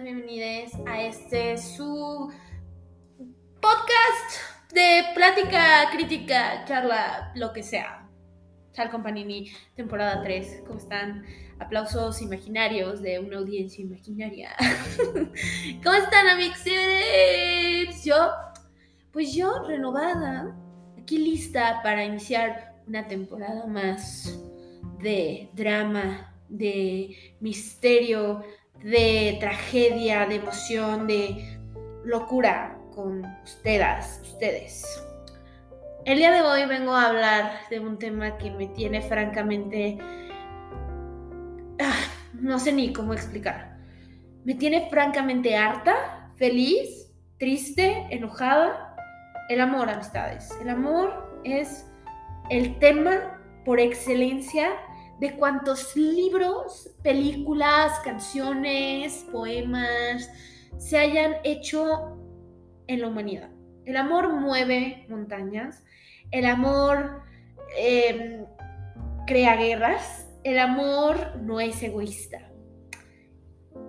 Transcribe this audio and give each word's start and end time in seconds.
bienvenidos, 0.00 0.72
a 0.86 1.02
este 1.02 1.58
su 1.58 2.32
podcast 3.60 4.72
de 4.72 5.02
plática, 5.14 5.90
crítica, 5.92 6.64
charla, 6.64 7.30
lo 7.34 7.52
que 7.52 7.62
sea. 7.62 8.08
Chal 8.72 8.90
Companini, 8.90 9.52
temporada 9.76 10.22
3. 10.22 10.62
¿Cómo 10.66 10.78
están? 10.78 11.26
Aplausos 11.58 12.22
imaginarios 12.22 13.02
de 13.02 13.18
una 13.18 13.36
audiencia 13.36 13.84
imaginaria. 13.84 14.56
¿Cómo 15.84 15.96
están, 15.96 16.26
amigos? 16.28 16.64
Yo, 18.02 18.30
pues 19.12 19.34
yo, 19.34 19.62
renovada, 19.66 20.56
aquí 20.98 21.18
lista 21.18 21.80
para 21.82 22.02
iniciar 22.02 22.76
una 22.86 23.06
temporada 23.06 23.66
más 23.66 24.38
de 25.00 25.50
drama, 25.52 26.34
de 26.48 27.36
misterio, 27.40 28.42
de 28.80 29.36
tragedia, 29.40 30.26
de 30.26 30.36
emoción, 30.36 31.06
de 31.06 31.58
locura 32.04 32.78
con 32.94 33.24
ustedes, 33.44 34.20
ustedes. 34.22 34.84
El 36.04 36.18
día 36.18 36.32
de 36.32 36.42
hoy 36.42 36.66
vengo 36.66 36.92
a 36.92 37.06
hablar 37.06 37.52
de 37.70 37.78
un 37.78 37.98
tema 37.98 38.36
que 38.36 38.50
me 38.50 38.66
tiene 38.68 39.02
francamente... 39.02 39.98
Ah, 41.80 41.94
no 42.34 42.58
sé 42.58 42.72
ni 42.72 42.92
cómo 42.92 43.12
explicar. 43.12 43.76
Me 44.44 44.54
tiene 44.54 44.88
francamente 44.90 45.56
harta, 45.56 46.32
feliz, 46.36 47.12
triste, 47.38 48.08
enojada. 48.10 48.96
El 49.48 49.60
amor, 49.60 49.88
amistades. 49.88 50.50
El 50.60 50.68
amor 50.68 51.40
es 51.44 51.86
el 52.50 52.78
tema 52.80 53.40
por 53.64 53.78
excelencia 53.78 54.70
de 55.20 55.36
cuántos 55.36 55.96
libros, 55.96 56.90
películas, 57.02 58.00
canciones, 58.00 59.24
poemas 59.30 60.30
se 60.78 60.98
hayan 60.98 61.36
hecho 61.44 62.18
en 62.86 63.00
la 63.00 63.08
humanidad. 63.08 63.50
El 63.84 63.96
amor 63.96 64.32
mueve 64.32 65.06
montañas, 65.08 65.84
el 66.30 66.46
amor 66.46 67.22
em, 67.76 68.44
crea 69.26 69.56
guerras, 69.56 70.28
el 70.44 70.58
amor 70.58 71.36
no 71.40 71.60
es 71.60 71.82
egoísta. 71.82 72.50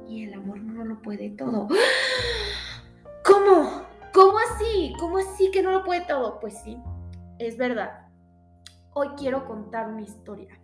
Y 0.08 0.26
el 0.26 0.34
amor 0.36 0.60
no 0.60 0.86
lo 0.86 1.02
puede 1.02 1.30
todo. 1.32 1.68
¿Cómo? 3.26 3.84
¿Cómo 4.14 4.38
así? 4.38 4.94
¿Cómo 5.00 5.18
así 5.18 5.50
que 5.52 5.64
no 5.64 5.72
lo 5.72 5.84
puede 5.84 6.02
todo? 6.02 6.40
Pues 6.40 6.60
sí, 6.64 6.78
es 7.40 7.58
verdad. 7.58 8.08
Hoy 8.94 9.10
quiero 9.18 9.46
contar 9.46 9.88
una 9.88 10.02
historia 10.02 10.60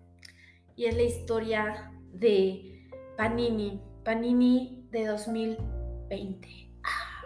y 0.79 0.85
es 0.85 0.95
la 0.95 1.03
historia 1.03 1.91
de 2.13 2.87
Panini, 3.17 3.81
Panini 4.05 4.87
de 4.91 5.07
2020. 5.07 6.47
Ah, 6.85 7.21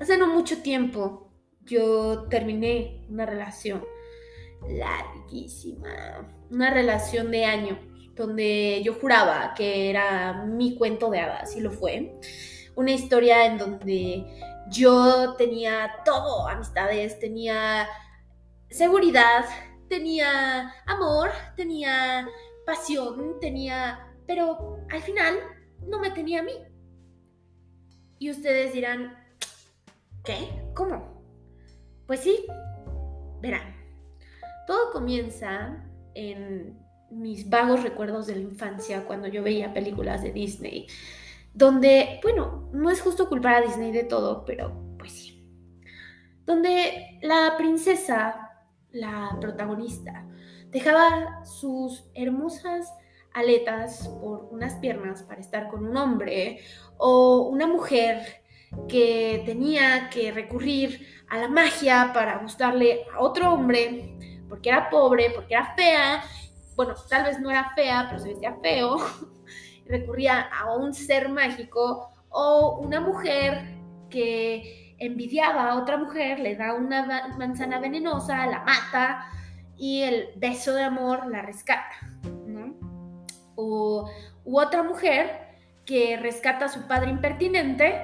hace 0.00 0.16
no 0.16 0.28
mucho 0.28 0.62
tiempo 0.62 1.30
yo 1.60 2.28
terminé 2.30 3.04
una 3.10 3.26
relación 3.26 3.84
larguísima, 4.66 6.26
una 6.50 6.70
relación 6.70 7.30
de 7.30 7.44
años, 7.44 7.78
donde 8.14 8.80
yo 8.82 8.94
juraba 8.94 9.52
que 9.54 9.90
era 9.90 10.46
mi 10.46 10.74
cuento 10.74 11.10
de 11.10 11.20
hadas, 11.20 11.54
y 11.54 11.60
lo 11.60 11.72
fue. 11.72 12.18
Una 12.74 12.92
historia 12.92 13.44
en 13.44 13.58
donde 13.58 14.24
yo 14.70 15.34
tenía 15.36 15.96
todo, 16.06 16.48
amistades, 16.48 17.18
tenía 17.18 17.86
seguridad, 18.70 19.44
tenía 19.90 20.74
amor, 20.86 21.32
tenía 21.54 22.26
pasión, 22.64 23.38
tenía, 23.40 24.14
pero 24.26 24.78
al 24.90 25.02
final 25.02 25.38
no 25.86 25.98
me 26.00 26.10
tenía 26.10 26.40
a 26.40 26.44
mí. 26.44 26.54
Y 28.18 28.30
ustedes 28.30 28.72
dirán, 28.72 29.16
¿qué? 30.24 30.48
¿Cómo? 30.74 31.22
Pues 32.06 32.20
sí, 32.20 32.46
verán, 33.40 33.74
todo 34.66 34.92
comienza 34.92 35.84
en 36.14 36.78
mis 37.10 37.48
vagos 37.48 37.82
recuerdos 37.82 38.26
de 38.26 38.36
la 38.36 38.42
infancia 38.42 39.04
cuando 39.04 39.28
yo 39.28 39.42
veía 39.42 39.74
películas 39.74 40.22
de 40.22 40.32
Disney, 40.32 40.86
donde, 41.52 42.20
bueno, 42.22 42.70
no 42.72 42.90
es 42.90 43.00
justo 43.00 43.28
culpar 43.28 43.56
a 43.56 43.66
Disney 43.66 43.92
de 43.92 44.04
todo, 44.04 44.44
pero 44.44 44.94
pues 44.98 45.12
sí, 45.12 45.44
donde 46.46 47.18
la 47.22 47.54
princesa, 47.58 48.50
la 48.90 49.36
protagonista, 49.40 50.26
dejaba 50.72 51.44
sus 51.44 52.04
hermosas 52.14 52.92
aletas 53.34 54.08
por 54.20 54.48
unas 54.50 54.74
piernas 54.76 55.22
para 55.22 55.40
estar 55.40 55.68
con 55.68 55.86
un 55.86 55.96
hombre 55.96 56.60
o 56.96 57.48
una 57.48 57.66
mujer 57.66 58.42
que 58.88 59.42
tenía 59.44 60.08
que 60.08 60.32
recurrir 60.32 61.06
a 61.28 61.36
la 61.38 61.48
magia 61.48 62.10
para 62.14 62.38
gustarle 62.38 63.04
a 63.14 63.20
otro 63.20 63.52
hombre 63.52 64.16
porque 64.48 64.70
era 64.70 64.88
pobre, 64.88 65.30
porque 65.34 65.54
era 65.54 65.74
fea, 65.74 66.24
bueno, 66.74 66.94
tal 67.08 67.24
vez 67.24 67.38
no 67.38 67.50
era 67.50 67.70
fea, 67.74 68.06
pero 68.08 68.20
se 68.20 68.30
vestía 68.30 68.56
feo, 68.62 68.96
recurría 69.86 70.40
a 70.40 70.74
un 70.74 70.94
ser 70.94 71.28
mágico 71.28 72.10
o 72.30 72.78
una 72.80 73.00
mujer 73.00 73.76
que 74.08 74.94
envidiaba 74.98 75.70
a 75.70 75.76
otra 75.76 75.98
mujer, 75.98 76.38
le 76.38 76.56
da 76.56 76.74
una 76.74 77.34
manzana 77.38 77.78
venenosa, 77.78 78.46
la 78.46 78.60
mata, 78.60 79.26
y 79.82 80.02
el 80.02 80.28
beso 80.36 80.74
de 80.74 80.84
amor 80.84 81.26
la 81.26 81.42
rescata, 81.42 81.90
¿no? 82.46 82.72
O 83.56 84.08
otra 84.44 84.84
mujer 84.84 85.56
que 85.84 86.16
rescata 86.18 86.66
a 86.66 86.68
su 86.68 86.86
padre 86.86 87.10
impertinente 87.10 88.00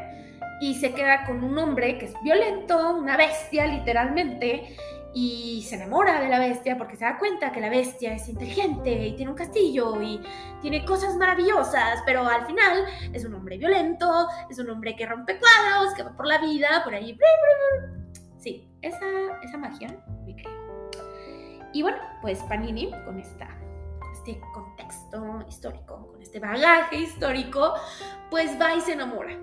y 0.61 0.75
se 0.75 0.93
queda 0.93 1.25
con 1.25 1.45
un 1.45 1.57
hombre 1.57 1.97
que 1.97 2.07
es 2.07 2.15
violento, 2.21 2.97
una 2.97 3.17
bestia 3.17 3.69
literalmente, 3.69 4.77
y 5.15 5.65
se 5.69 5.77
enamora 5.77 6.21
de 6.21 6.29
la 6.29 6.41
bestia 6.41 6.77
porque 6.77 6.97
se 6.97 7.05
da 7.05 7.17
cuenta 7.17 7.53
que 7.53 7.61
la 7.61 7.71
bestia 7.71 8.13
es 8.13 8.29
inteligente 8.29 8.91
y 9.07 9.15
tiene 9.15 9.31
un 9.31 9.39
castillo 9.39 10.03
y 10.03 10.21
tiene 10.61 10.85
cosas 10.85 11.15
maravillosas, 11.15 12.03
pero 12.05 12.27
al 12.27 12.45
final 12.45 12.87
es 13.13 13.25
un 13.25 13.35
hombre 13.35 13.57
violento, 13.57 14.27
es 14.51 14.59
un 14.59 14.69
hombre 14.69 14.97
que 14.97 15.07
rompe 15.07 15.39
cuadros, 15.39 15.95
que 15.95 16.03
va 16.03 16.17
por 16.17 16.27
la 16.27 16.39
vida, 16.39 16.83
por 16.83 16.93
ahí. 16.93 17.17
Sí, 18.39 18.69
esa, 18.83 19.07
esa 19.45 19.59
magia 19.59 19.97
me 20.27 20.35
creo. 20.35 20.58
Y 21.73 21.83
bueno, 21.83 21.99
pues 22.23 22.41
Panini, 22.45 22.91
con, 23.05 23.19
esta, 23.19 23.49
este 24.13 24.41
contexto 24.55 25.45
histórico, 25.49 26.09
con 26.13 26.23
este 26.23 26.41
bagaje 26.41 26.97
histórico, 26.97 27.75
pues 28.31 28.59
va 28.61 28.75
y 28.75 28.81
se 28.81 28.93
enamora. 28.93 29.39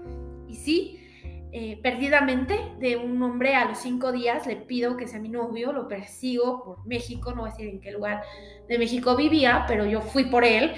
Y 0.47 0.55
sí, 0.55 1.05
eh, 1.51 1.79
perdidamente 1.81 2.59
de 2.79 2.97
un 2.97 3.21
hombre 3.23 3.55
a 3.55 3.65
los 3.65 3.77
cinco 3.77 4.11
días 4.11 4.45
le 4.45 4.57
pido 4.57 4.97
que 4.97 5.07
sea 5.07 5.19
mi 5.19 5.29
novio, 5.29 5.71
lo 5.71 5.87
persigo 5.87 6.63
por 6.63 6.85
México, 6.85 7.31
no 7.31 7.43
voy 7.43 7.49
a 7.49 7.51
decir 7.53 7.69
en 7.69 7.79
qué 7.79 7.91
lugar 7.91 8.23
de 8.67 8.77
México 8.77 9.15
vivía, 9.15 9.63
pero 9.67 9.85
yo 9.85 10.01
fui 10.01 10.25
por 10.25 10.43
él 10.43 10.73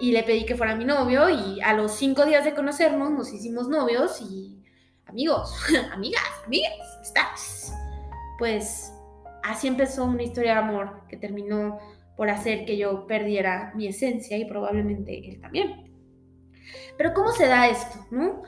y 0.00 0.12
le 0.12 0.22
pedí 0.22 0.46
que 0.46 0.56
fuera 0.56 0.74
mi 0.74 0.84
novio 0.84 1.28
y 1.28 1.60
a 1.60 1.74
los 1.74 1.92
cinco 1.92 2.24
días 2.24 2.44
de 2.44 2.54
conocernos 2.54 3.10
nos 3.10 3.32
hicimos 3.32 3.68
novios 3.68 4.20
y 4.22 4.62
amigos, 5.04 5.54
amigas, 5.92 6.24
amigas, 6.46 6.72
estás. 7.02 7.74
Pues 8.38 8.91
así 9.42 9.68
empezó 9.68 10.04
una 10.04 10.22
historia 10.22 10.54
de 10.54 10.60
amor 10.60 11.02
que 11.08 11.16
terminó 11.16 11.78
por 12.16 12.30
hacer 12.30 12.64
que 12.64 12.76
yo 12.76 13.06
perdiera 13.06 13.72
mi 13.74 13.86
esencia 13.86 14.36
y 14.36 14.44
probablemente 14.44 15.28
él 15.28 15.40
también. 15.40 15.90
Pero 16.96 17.14
¿cómo 17.14 17.32
se 17.32 17.46
da 17.46 17.68
esto? 17.68 18.06
¿no? 18.10 18.42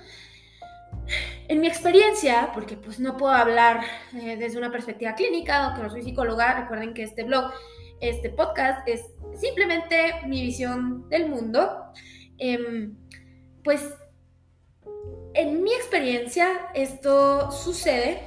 En 1.49 1.61
mi 1.61 1.67
experiencia, 1.67 2.51
porque 2.55 2.77
pues 2.77 3.01
no 3.01 3.17
puedo 3.17 3.33
hablar 3.33 3.81
eh, 4.15 4.37
desde 4.39 4.59
una 4.59 4.71
perspectiva 4.71 5.15
clínica 5.15 5.69
o 5.69 5.75
que 5.75 5.83
no 5.83 5.91
soy 5.91 6.03
psicóloga, 6.03 6.61
recuerden 6.61 6.95
que 6.95 7.03
este 7.03 7.25
blog, 7.25 7.53
este 8.01 8.31
podcast 8.31 8.87
es 8.89 9.03
simplemente 9.39 10.15
mi 10.27 10.43
visión 10.43 11.09
del 11.09 11.29
mundo, 11.29 11.93
em, 12.39 12.97
pues 13.63 13.83
en 15.35 15.63
mi 15.63 15.73
experiencia 15.73 16.69
esto 16.75 17.51
sucede 17.51 18.21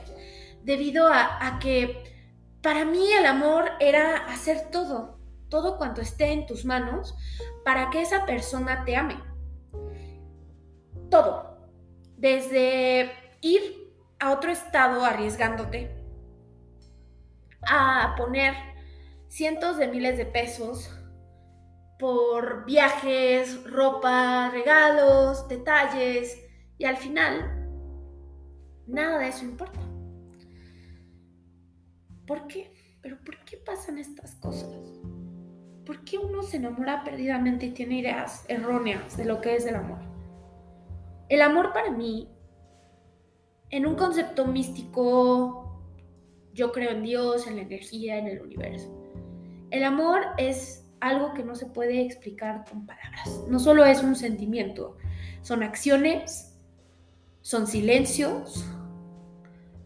debido 0.63 1.07
a 1.07 1.59
que 1.61 2.06
para 2.61 2.85
mí 2.85 3.11
el 3.13 3.25
amor 3.25 3.69
era 3.79 4.25
hacer 4.25 4.69
todo, 4.71 5.19
todo 5.49 5.77
cuanto 5.77 6.01
esté 6.01 6.31
en 6.31 6.45
tus 6.45 6.65
manos 6.65 7.15
para 7.63 7.89
que 7.89 8.01
esa 8.01 8.25
persona 8.25 8.83
te 8.85 8.95
ame. 8.95 9.21
Todo. 11.09 11.57
Desde 12.17 13.11
ir 13.41 13.93
a 14.19 14.31
otro 14.31 14.51
estado 14.51 15.05
arriesgándote 15.05 15.95
a 17.61 18.15
poner 18.17 18.53
cientos 19.27 19.77
de 19.77 19.87
miles 19.87 20.17
de 20.17 20.25
pesos 20.25 20.93
por 21.99 22.65
viajes, 22.65 23.63
ropa, 23.69 24.49
regalos, 24.51 25.47
detalles 25.47 26.37
y 26.77 26.85
al 26.85 26.97
final 26.97 27.69
nada 28.85 29.19
de 29.19 29.29
eso 29.29 29.45
importa. 29.45 29.86
¿Por 32.27 32.45
qué? 32.45 32.71
¿Pero 33.01 33.17
por 33.23 33.37
qué 33.45 33.57
pasan 33.57 33.97
estas 33.97 34.35
cosas? 34.35 34.69
¿Por 35.85 36.03
qué 36.03 36.17
uno 36.17 36.43
se 36.43 36.57
enamora 36.57 37.03
perdidamente 37.05 37.67
y 37.67 37.71
tiene 37.71 37.99
ideas 37.99 38.45
erróneas 38.49 39.15
de 39.15 39.23
lo 39.23 39.39
que 39.39 39.55
es 39.55 39.65
el 39.65 39.75
amor? 39.75 39.99
El 41.29 41.41
amor 41.41 41.71
para 41.71 41.89
mí, 41.89 42.29
en 43.69 43.85
un 43.85 43.95
concepto 43.95 44.45
místico, 44.45 45.81
yo 46.53 46.71
creo 46.73 46.91
en 46.91 47.03
Dios, 47.03 47.47
en 47.47 47.55
la 47.55 47.61
energía, 47.61 48.17
en 48.17 48.27
el 48.27 48.41
universo. 48.41 48.93
El 49.71 49.85
amor 49.85 50.21
es 50.37 50.85
algo 50.99 51.33
que 51.33 51.43
no 51.43 51.55
se 51.55 51.67
puede 51.67 52.01
explicar 52.01 52.65
con 52.69 52.85
palabras. 52.85 53.43
No 53.47 53.59
solo 53.59 53.85
es 53.85 54.03
un 54.03 54.15
sentimiento, 54.15 54.97
son 55.41 55.63
acciones, 55.63 56.57
son 57.41 57.67
silencios, 57.67 58.65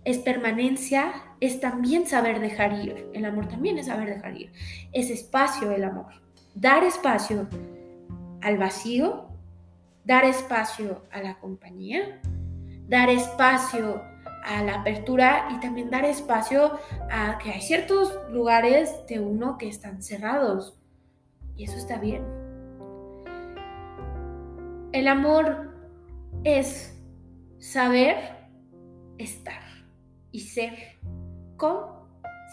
es 0.06 0.18
permanencia, 0.20 1.31
es 1.42 1.60
también 1.60 2.08
saber 2.08 2.40
dejar 2.40 2.72
ir. 2.74 3.10
El 3.14 3.26
amor 3.26 3.48
también 3.48 3.78
es 3.80 3.88
saber 3.88 4.16
dejar 4.16 4.40
ir. 4.40 4.54
Es 4.94 5.10
espacio 5.10 5.72
el 5.72 5.84
amor. 5.84 6.14
Dar 6.54 6.84
espacio 6.84 7.48
al 8.42 8.58
vacío, 8.58 9.28
dar 10.06 10.24
espacio 10.24 11.04
a 11.12 11.22
la 11.22 11.40
compañía, 11.40 12.22
dar 12.88 13.10
espacio 13.10 14.04
a 14.44 14.64
la 14.64 14.82
apertura 14.82 15.48
y 15.52 15.60
también 15.60 15.90
dar 15.90 16.06
espacio 16.06 16.80
a 17.10 17.40
que 17.40 17.52
hay 17.52 17.62
ciertos 17.62 18.14
lugares 18.30 18.96
de 19.08 19.20
uno 19.20 19.58
que 19.58 19.68
están 19.68 20.04
cerrados. 20.04 20.78
Y 21.56 21.64
eso 21.64 21.78
está 21.78 21.98
bien. 21.98 22.24
El 24.92 25.08
amor 25.08 25.74
es 26.44 27.02
saber 27.58 28.18
estar 29.18 29.62
y 30.32 30.42
ser 30.42 30.74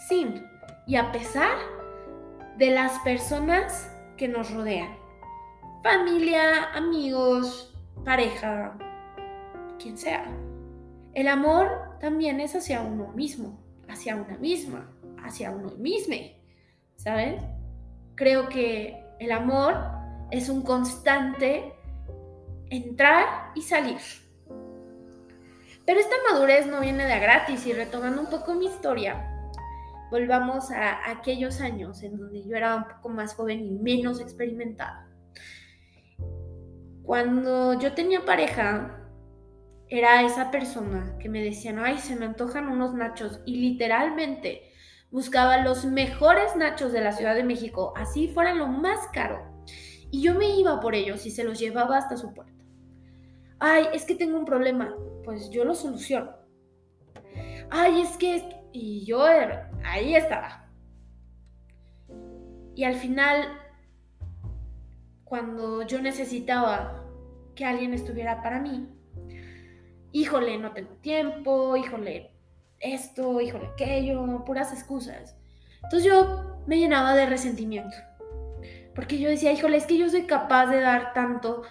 sin 0.07 0.45
y 0.85 0.95
a 0.95 1.11
pesar 1.11 1.57
de 2.57 2.71
las 2.71 2.99
personas 2.99 3.91
que 4.17 4.27
nos 4.27 4.51
rodean. 4.51 4.97
Familia, 5.83 6.71
amigos, 6.73 7.75
pareja, 8.03 8.77
quien 9.79 9.97
sea. 9.97 10.25
El 11.13 11.27
amor 11.27 11.97
también 11.99 12.39
es 12.39 12.55
hacia 12.55 12.81
uno 12.81 13.07
mismo, 13.13 13.59
hacia 13.87 14.15
una 14.15 14.37
misma, 14.37 14.91
hacia 15.23 15.51
uno 15.51 15.71
mismo, 15.77 16.15
¿sabes? 16.95 17.41
Creo 18.15 18.49
que 18.49 19.03
el 19.19 19.31
amor 19.31 19.75
es 20.31 20.49
un 20.49 20.61
constante 20.61 21.73
entrar 22.69 23.51
y 23.55 23.61
salir. 23.61 23.99
Pero 25.89 26.01
esta 26.01 26.17
madurez 26.31 26.67
no 26.67 26.81
viene 26.81 27.07
de 27.07 27.19
gratis 27.19 27.65
y 27.65 27.73
retomando 27.73 28.21
un 28.21 28.29
poco 28.29 28.53
mi 28.53 28.67
historia, 28.67 29.27
volvamos 30.11 30.69
a 30.69 31.09
aquellos 31.09 31.61
años 31.61 32.03
en 32.03 32.15
donde 32.15 32.43
yo 32.43 32.55
era 32.55 32.75
un 32.75 32.83
poco 32.83 33.09
más 33.09 33.33
joven 33.33 33.65
y 33.65 33.71
menos 33.71 34.21
experimentada. 34.21 35.09
Cuando 37.01 37.79
yo 37.79 37.93
tenía 37.93 38.23
pareja, 38.23 39.03
era 39.87 40.21
esa 40.21 40.51
persona 40.51 41.17
que 41.17 41.27
me 41.27 41.43
decía, 41.43 41.73
ay, 41.83 41.97
se 41.97 42.15
me 42.15 42.27
antojan 42.27 42.67
unos 42.67 42.93
nachos 42.93 43.41
y 43.47 43.55
literalmente 43.55 44.71
buscaba 45.09 45.63
los 45.63 45.85
mejores 45.85 46.55
nachos 46.55 46.91
de 46.91 47.01
la 47.01 47.13
Ciudad 47.13 47.33
de 47.33 47.43
México, 47.43 47.93
así 47.97 48.27
fueran 48.27 48.59
lo 48.59 48.67
más 48.67 49.07
caro. 49.11 49.41
Y 50.11 50.21
yo 50.21 50.35
me 50.35 50.55
iba 50.55 50.79
por 50.81 50.93
ellos 50.93 51.25
y 51.25 51.31
se 51.31 51.43
los 51.43 51.57
llevaba 51.57 51.97
hasta 51.97 52.15
su 52.15 52.31
puerta. 52.31 52.63
Ay, 53.57 53.87
es 53.91 54.05
que 54.05 54.13
tengo 54.13 54.37
un 54.37 54.45
problema 54.45 54.93
pues 55.29 55.51
yo 55.51 55.63
lo 55.63 55.75
soluciono. 55.75 56.31
Ay, 57.69 58.01
es 58.01 58.17
que... 58.17 58.55
Y 58.71 59.05
yo 59.05 59.23
ahí 59.83 60.15
estaba. 60.15 60.67
Y 62.73 62.83
al 62.83 62.95
final, 62.95 63.47
cuando 65.23 65.83
yo 65.83 66.01
necesitaba 66.01 67.05
que 67.53 67.63
alguien 67.63 67.93
estuviera 67.93 68.41
para 68.41 68.59
mí, 68.59 68.89
híjole, 70.11 70.57
no 70.57 70.71
tengo 70.71 70.95
tiempo, 70.95 71.77
híjole, 71.77 72.31
esto, 72.79 73.39
híjole, 73.39 73.67
aquello, 73.67 74.43
puras 74.45 74.73
excusas. 74.73 75.37
Entonces 75.83 76.11
yo 76.11 76.63
me 76.65 76.79
llenaba 76.79 77.13
de 77.13 77.27
resentimiento. 77.27 77.95
Porque 78.95 79.19
yo 79.19 79.29
decía, 79.29 79.53
híjole, 79.53 79.77
es 79.77 79.85
que 79.85 79.99
yo 79.99 80.09
soy 80.09 80.23
capaz 80.23 80.65
de 80.71 80.81
dar 80.81 81.13
tanto 81.13 81.61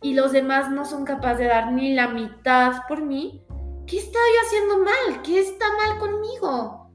y 0.00 0.14
los 0.14 0.32
demás 0.32 0.70
no 0.70 0.84
son 0.84 1.04
capaces 1.04 1.38
de 1.38 1.46
dar 1.46 1.72
ni 1.72 1.94
la 1.94 2.08
mitad 2.08 2.82
por 2.86 3.02
mí, 3.02 3.44
¿qué 3.86 3.98
estoy 3.98 4.30
haciendo 4.44 4.78
mal? 4.78 5.22
¿Qué 5.22 5.40
está 5.40 5.66
mal 5.76 5.98
conmigo? 5.98 6.90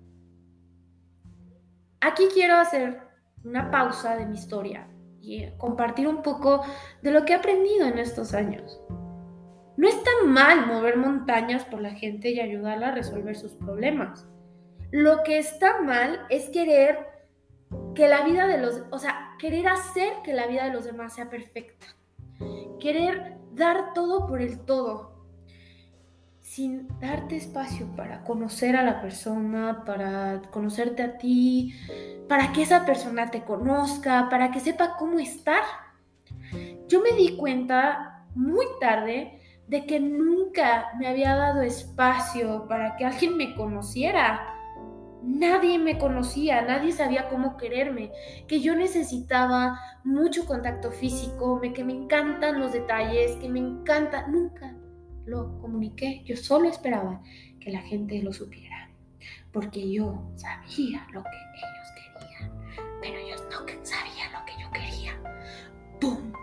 Aquí 2.00 2.28
quiero 2.34 2.56
hacer 2.56 3.02
una 3.44 3.72
pausa 3.72 4.16
de 4.16 4.26
mi 4.26 4.36
historia 4.36 4.88
y 5.22 5.50
compartir 5.58 6.08
un 6.08 6.22
poco 6.22 6.64
de 7.02 7.12
lo 7.12 7.26
que 7.26 7.34
he 7.34 7.36
aprendido 7.36 7.88
en 7.88 7.98
estos 7.98 8.34
años. 8.34 8.82
No 9.76 9.88
está 9.88 10.10
mal 10.26 10.68
mover 10.68 10.98
montañas 10.98 11.66
por 11.66 11.82
la 11.82 11.92
gente 11.92 12.30
y 12.30 12.40
ayudarla 12.40 12.90
a 12.90 12.96
resolver 12.96 13.36
sus 13.36 13.54
problemas. 13.54 14.28
Lo 14.92 15.24
que 15.24 15.40
está 15.40 15.82
mal 15.82 16.26
es 16.30 16.50
querer 16.50 17.08
que 17.96 18.08
la 18.08 18.24
vida 18.24 18.48
de 18.48 18.60
los, 18.60 18.84
o 18.92 19.00
sea, 19.00 19.32
querer 19.40 19.68
hacer 19.68 20.14
que 20.24 20.34
la 20.34 20.48
vida 20.48 20.66
de 20.66 20.74
los 20.74 20.86
demás 20.86 21.16
sea 21.16 21.30
perfecta 21.30 21.88
querer 22.80 23.38
dar 23.54 23.94
todo 23.94 24.28
por 24.28 24.42
el 24.42 24.60
todo, 24.60 25.14
sin 26.40 26.88
darte 27.00 27.38
espacio 27.38 27.88
para 27.96 28.24
conocer 28.24 28.76
a 28.76 28.84
la 28.84 29.02
persona, 29.02 29.84
para 29.86 30.42
conocerte 30.52 31.04
a 31.04 31.18
ti, 31.18 31.74
para 32.28 32.52
que 32.52 32.64
esa 32.64 32.86
persona 32.86 33.32
te 33.32 33.44
conozca, 33.44 34.28
para 34.30 34.52
que 34.52 34.60
sepa 34.60 34.96
cómo 34.98 35.20
estar. 35.20 35.64
Yo 36.88 37.02
me 37.02 37.12
di 37.14 37.38
cuenta 37.38 38.26
muy 38.36 38.66
tarde 38.80 39.40
de 39.68 39.86
que 39.86 40.00
nunca 40.00 40.92
me 41.00 41.08
había 41.08 41.36
dado 41.36 41.62
espacio 41.62 42.68
para 42.68 42.96
que 42.96 43.06
alguien 43.06 43.38
me 43.38 43.56
conociera 43.56 44.53
nadie 45.24 45.80
me 45.80 45.98
conocía, 45.98 46.62
nadie 46.62 46.92
sabía 46.92 47.30
cómo 47.30 47.58
quererme, 47.58 48.12
que 48.48 48.60
yo 48.60 48.76
necesitaba 48.76 49.80
mucho 50.04 50.46
contacto 50.46 50.92
físico, 50.92 51.62
que 51.74 51.84
me 51.84 51.94
encantan 51.94 52.60
los 52.60 52.74
detalles, 52.74 53.38
que 53.38 53.50
me 53.50 53.60
encanta, 53.60 54.28
nunca 54.28 54.76
lo 55.26 55.60
comuniqué, 55.60 56.22
yo 56.26 56.36
solo 56.36 56.68
esperaba 56.68 57.22
que 57.60 57.72
la 57.72 57.82
gente 57.82 58.22
lo 58.22 58.34
supiera, 58.34 58.90
porque 59.52 59.92
yo 59.92 60.30
sabía 60.36 61.08
lo 61.14 61.24
que 61.24 61.30
ellos 61.56 61.88
querían, 61.96 62.52
pero 63.02 63.18
ellos 63.18 63.44
no 63.50 63.66
sabían 63.84 64.34
lo 64.34 64.46
que 64.46 64.62
yo 64.62 64.72
quería. 64.72 65.14
¡Pum! 66.02 66.34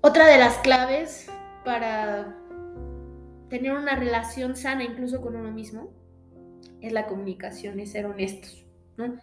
Otra 0.00 0.26
de 0.26 0.38
las 0.38 0.56
claves 0.58 1.30
para 1.64 2.36
tener 3.48 3.72
una 3.72 3.94
relación 3.94 4.56
sana 4.56 4.84
incluso 4.84 5.20
con 5.20 5.36
uno 5.36 5.50
mismo 5.50 5.90
es 6.80 6.92
la 6.92 7.06
comunicación, 7.06 7.80
es 7.80 7.92
ser 7.92 8.06
honestos, 8.06 8.64
¿no? 8.96 9.18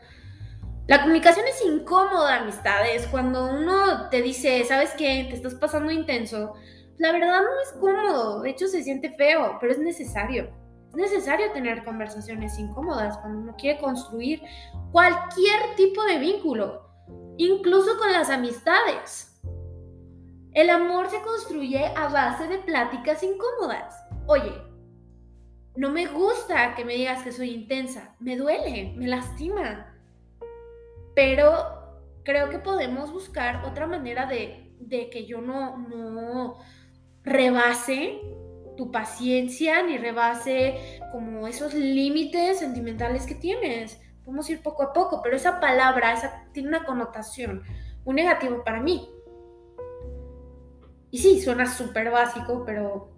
La 0.88 1.01
comunicación 1.01 1.47
es 1.47 1.65
incómoda, 1.65 2.41
amistades. 2.41 3.07
Cuando 3.07 3.47
uno 3.47 4.07
te 4.09 4.21
dice, 4.21 4.63
¿sabes 4.65 4.91
qué? 4.95 5.25
Te 5.29 5.35
estás 5.35 5.55
pasando 5.55 5.91
intenso. 5.91 6.53
La 6.97 7.12
verdad 7.12 7.41
no 7.41 7.62
es 7.63 7.71
cómodo. 7.79 8.41
De 8.41 8.51
hecho, 8.51 8.67
se 8.67 8.83
siente 8.83 9.09
feo, 9.09 9.57
pero 9.59 9.71
es 9.71 9.79
necesario. 9.79 10.47
Es 10.89 10.95
necesario 10.95 11.51
tener 11.53 11.83
conversaciones 11.83 12.59
incómodas 12.59 13.17
cuando 13.17 13.39
uno 13.39 13.55
quiere 13.57 13.79
construir 13.79 14.43
cualquier 14.91 15.75
tipo 15.75 16.03
de 16.03 16.19
vínculo, 16.19 16.88
incluso 17.38 17.97
con 17.97 18.12
las 18.13 18.29
amistades. 18.29 19.41
El 20.53 20.69
amor 20.69 21.09
se 21.09 21.21
construye 21.21 21.83
a 21.97 22.09
base 22.09 22.47
de 22.47 22.59
pláticas 22.59 23.24
incómodas. 23.24 23.95
Oye, 24.27 24.53
no 25.75 25.89
me 25.91 26.08
gusta 26.08 26.74
que 26.75 26.86
me 26.86 26.94
digas 26.94 27.24
que 27.24 27.32
soy 27.32 27.51
intensa. 27.51 28.15
Me 28.20 28.38
duele, 28.38 28.94
me 28.96 29.08
lastima. 29.08 29.94
Pero 31.13 31.51
creo 32.24 32.50
que 32.50 32.60
podemos 32.60 33.12
buscar 33.12 33.65
otra 33.65 33.88
manera 33.88 34.25
de, 34.25 34.72
que 35.12 35.25
yo 35.25 35.41
no, 35.41 35.77
no 35.77 36.58
rebase 37.24 38.22
tu 38.75 38.91
paciencia 38.91 39.82
ni 39.84 39.98
rebase 39.98 41.00
como 41.12 41.48
esos 41.48 41.74
límites 41.74 42.60
sentimentales 42.60 43.25
que 43.25 43.36
tienes. 43.36 44.01
Podemos 44.24 44.50
ir 44.50 44.62
poco 44.62 44.84
a 44.84 44.94
poco, 44.94 45.22
pero 45.22 45.36
esa 45.36 45.60
palabra 45.60 46.13
esa, 46.13 46.46
tiene 46.51 46.70
una 46.70 46.84
connotación 46.84 47.63
muy 48.03 48.15
negativa 48.15 48.63
para 48.63 48.82
mí. 48.82 49.10
Y 51.12 51.20
sí, 51.20 51.41
suena 51.41 51.65
súper 51.65 52.12
básico, 52.12 52.63
pero 52.65 53.13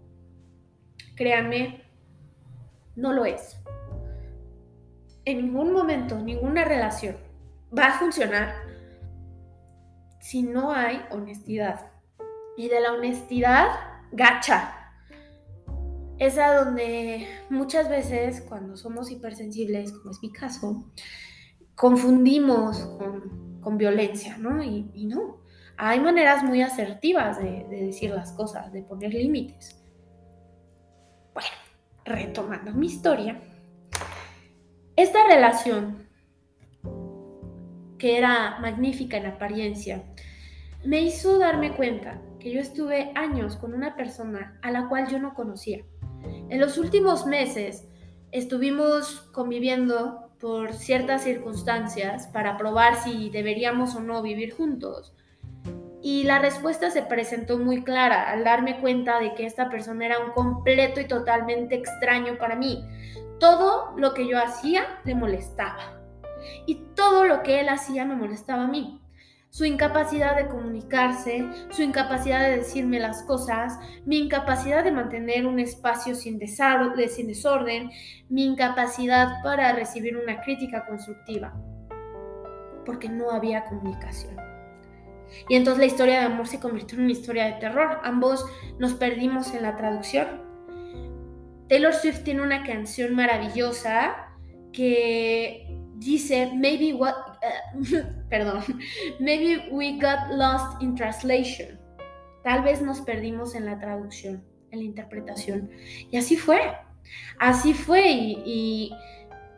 créanme, 1.16 1.87
no 2.98 3.14
lo 3.14 3.24
es. 3.24 3.58
En 5.24 5.38
ningún 5.38 5.72
momento, 5.72 6.20
ninguna 6.20 6.66
relación 6.66 7.16
va 7.78 7.88
a 7.88 8.00
funcionar 8.00 8.54
si 10.20 10.44
no 10.44 10.74
hay 10.74 11.02
honestidad. 11.12 11.92
Y 12.58 12.70
de 12.70 12.82
la 12.82 12.94
honestidad, 12.94 13.68
gacha. 14.12 14.74
Esa 16.18 16.56
donde 16.56 17.28
muchas 17.50 17.88
veces 17.88 18.42
cuando 18.42 18.76
somos 18.76 19.12
hipersensibles, 19.12 19.92
como 19.92 20.12
es 20.12 20.22
mi 20.22 20.32
caso, 20.32 20.92
confundimos 21.76 22.80
con, 22.98 23.78
violencia, 23.78 24.38
¿no? 24.38 24.64
Y, 24.64 24.90
y 24.94 25.08
no. 25.08 25.42
hay 25.76 26.00
maneras 26.00 26.42
muy 26.42 26.62
asertivas 26.62 27.38
de, 27.38 27.66
decir 27.70 28.12
las 28.12 28.32
cosas, 28.32 28.72
de 28.72 28.82
poner 28.82 29.14
límites. 29.14 29.84
Bueno, 31.34 31.50
retomando 32.08 32.74
mi 32.74 32.88
historia, 32.88 33.40
esta 34.96 35.28
relación, 35.28 36.08
que 38.00 38.18
era 38.18 38.60
magnífica 38.60 39.18
en 39.18 39.28
apariencia, 39.28 40.04
me 40.84 41.02
hizo 41.02 41.38
darme 41.38 41.76
cuenta 41.76 42.22
que 42.40 42.52
yo 42.52 42.60
estuve 42.60 43.12
años 43.16 43.58
con 43.58 43.74
una 43.74 43.96
persona 43.96 44.60
a 44.62 44.72
la 44.72 44.88
cual 44.88 45.08
yo 45.10 45.20
no 45.20 45.34
conocía. 45.34 45.84
En 46.50 46.60
los 46.60 46.78
últimos 46.78 47.26
meses 47.26 47.88
estuvimos 48.32 49.22
conviviendo 49.32 50.32
por 50.40 50.74
ciertas 50.74 51.24
circunstancias 51.24 52.28
para 52.28 52.58
probar 52.58 52.96
si 52.96 53.30
deberíamos 53.30 53.96
o 53.96 54.02
no 54.02 54.22
vivir 54.22 54.54
juntos. 54.54 55.14
Y 56.02 56.24
la 56.24 56.40
respuesta 56.40 56.92
se 56.92 57.02
presentó 57.02 57.58
muy 57.58 57.84
clara 57.84 58.30
al 58.30 58.44
darme 58.44 58.80
cuenta 58.80 59.20
de 59.20 59.34
que 59.34 59.46
esta 59.46 59.70
persona 59.70 60.06
era 60.06 60.20
un 60.20 60.32
completo 60.32 61.02
y 61.02 61.06
totalmente 61.06 61.76
extraño 61.76 62.38
para 62.38 62.56
mí. 62.56 62.86
Todo 63.40 63.94
lo 63.98 64.14
que 64.14 64.28
yo 64.28 64.40
hacía 64.40 65.00
le 65.06 65.16
molestaba. 65.16 66.00
Y 66.66 66.76
todo 66.96 67.26
lo 67.26 67.42
que 67.44 67.60
él 67.60 67.70
hacía 67.70 68.06
me 68.06 68.16
molestaba 68.16 68.64
a 68.64 68.68
mí. 68.68 69.02
Su 69.50 69.66
incapacidad 69.66 70.36
de 70.36 70.50
comunicarse, 70.50 71.48
su 71.72 71.82
incapacidad 71.82 72.42
de 72.42 72.58
decirme 72.58 73.00
las 73.00 73.24
cosas, 73.24 73.80
mi 74.06 74.20
incapacidad 74.20 74.84
de 74.84 74.92
mantener 74.92 75.48
un 75.48 75.60
espacio 75.60 76.16
sin, 76.16 76.40
sin 76.40 77.28
desorden, 77.28 77.90
mi 78.30 78.46
incapacidad 78.46 79.42
para 79.44 79.72
recibir 79.72 80.16
una 80.16 80.42
crítica 80.42 80.86
constructiva. 80.86 81.54
Porque 82.86 83.10
no 83.10 83.32
había 83.32 83.66
comunicación. 83.66 84.47
Y 85.50 85.56
entonces 85.56 85.80
la 85.80 85.86
historia 85.86 86.20
de 86.20 86.26
amor 86.26 86.48
se 86.48 86.60
convirtió 86.60 86.98
en 86.98 87.06
una 87.06 87.14
historia 87.14 87.46
de 87.46 87.54
terror. 87.54 88.00
Ambos 88.04 88.46
nos 88.80 88.94
perdimos 88.94 89.54
en 89.54 89.64
la 89.64 89.76
traducción. 89.76 90.42
Taylor 91.70 91.94
Swift 91.94 92.24
tiene 92.24 92.42
una 92.42 92.64
canción 92.64 93.14
maravillosa 93.14 94.30
que 94.72 95.68
dice, 95.96 96.52
maybe 96.56 96.94
what, 96.94 97.14
perdón, 98.30 98.64
maybe 99.20 99.68
we 99.72 99.94
got 99.94 100.32
lost 100.32 100.82
in 100.82 100.96
translation. 100.96 101.80
Tal 102.44 102.64
vez 102.64 102.82
nos 102.82 103.02
perdimos 103.02 103.56
en 103.56 103.66
la 103.66 103.78
traducción, 103.80 104.44
en 104.72 104.80
la 104.80 104.86
interpretación. 104.86 105.70
Y 106.12 106.18
así 106.18 106.38
fue. 106.38 106.62
Así 107.40 107.74
fue. 107.74 108.04
Y 108.06 108.94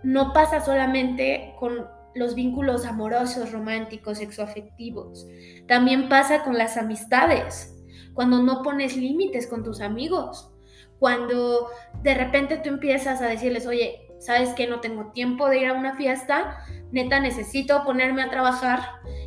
no 0.03 0.33
pasa 0.33 0.61
solamente 0.61 1.53
con 1.59 1.87
los 2.15 2.35
vínculos 2.35 2.85
amorosos, 2.85 3.51
románticos, 3.51 4.17
sexoafectivos. 4.17 5.27
También 5.67 6.09
pasa 6.09 6.43
con 6.43 6.57
las 6.57 6.77
amistades, 6.77 7.75
cuando 8.13 8.41
no 8.41 8.63
pones 8.63 8.97
límites 8.97 9.47
con 9.47 9.63
tus 9.63 9.81
amigos, 9.81 10.51
cuando 10.99 11.69
de 12.03 12.13
repente 12.13 12.57
tú 12.57 12.69
empiezas 12.69 13.21
a 13.21 13.27
decirles, 13.27 13.65
oye, 13.65 14.07
¿sabes 14.19 14.49
que 14.49 14.67
No 14.67 14.81
tengo 14.81 15.11
tiempo 15.11 15.47
de 15.47 15.59
ir 15.59 15.67
a 15.67 15.73
una 15.73 15.95
fiesta, 15.95 16.57
neta 16.91 17.19
necesito 17.19 17.83
ponerme 17.85 18.21
a 18.21 18.29
trabajar 18.29 18.81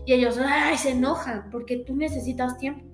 y 0.05 0.13
ellos, 0.13 0.39
ay, 0.39 0.77
se 0.77 0.91
enojan 0.91 1.49
porque 1.51 1.79
tú 1.79 1.97
necesitas 1.97 2.59
tiempo 2.59 2.92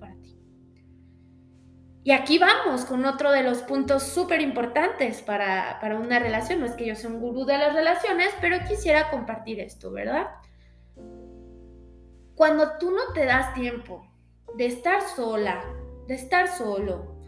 y 2.03 2.11
aquí 2.11 2.39
vamos 2.39 2.85
con 2.85 3.05
otro 3.05 3.31
de 3.31 3.43
los 3.43 3.59
puntos 3.59 4.03
súper 4.03 4.41
importantes 4.41 5.21
para, 5.21 5.79
para, 5.81 5.97
una 5.97 6.17
relación. 6.17 6.61
No 6.61 6.65
es 6.65 6.73
que 6.73 6.85
yo 6.85 6.95
sea 6.95 7.09
un 7.09 7.19
gurú 7.19 7.45
de 7.45 7.57
las 7.57 7.73
relaciones, 7.73 8.29
pero 8.39 8.65
quisiera 8.67 9.09
compartir 9.09 9.59
esto, 9.59 9.91
¿verdad? 9.91 10.27
Cuando 12.35 12.77
tú 12.79 12.91
no 12.91 13.11
te 13.13 13.25
das 13.25 13.53
tiempo 13.53 14.07
de 14.55 14.67
estar 14.67 15.01
sola, 15.01 15.61
de 16.07 16.15
estar 16.15 16.47
solo, 16.47 17.19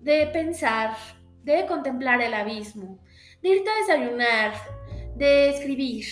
de 0.00 0.26
pensar, 0.26 0.96
de 1.44 1.64
contemplar 1.66 2.20
el 2.20 2.34
abismo, 2.34 2.98
de 3.40 3.50
irte 3.50 3.70
a 3.70 3.76
desayunar, 3.76 4.52
de 5.14 5.50
escribir, 5.50 6.06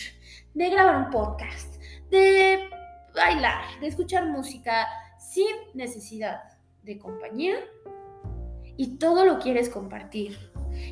de 0.54 0.70
grabar 0.70 0.96
un 0.96 1.10
podcast, 1.10 1.74
de 2.08 2.70
bailar, 3.14 3.64
de 3.80 3.88
escuchar 3.88 4.26
música 4.26 4.86
sin 5.18 5.54
necesidad 5.74 6.40
de 6.84 6.98
compañía, 6.98 7.56
y 8.76 8.98
todo 8.98 9.24
lo 9.24 9.38
quieres 9.38 9.68
compartir 9.68 10.36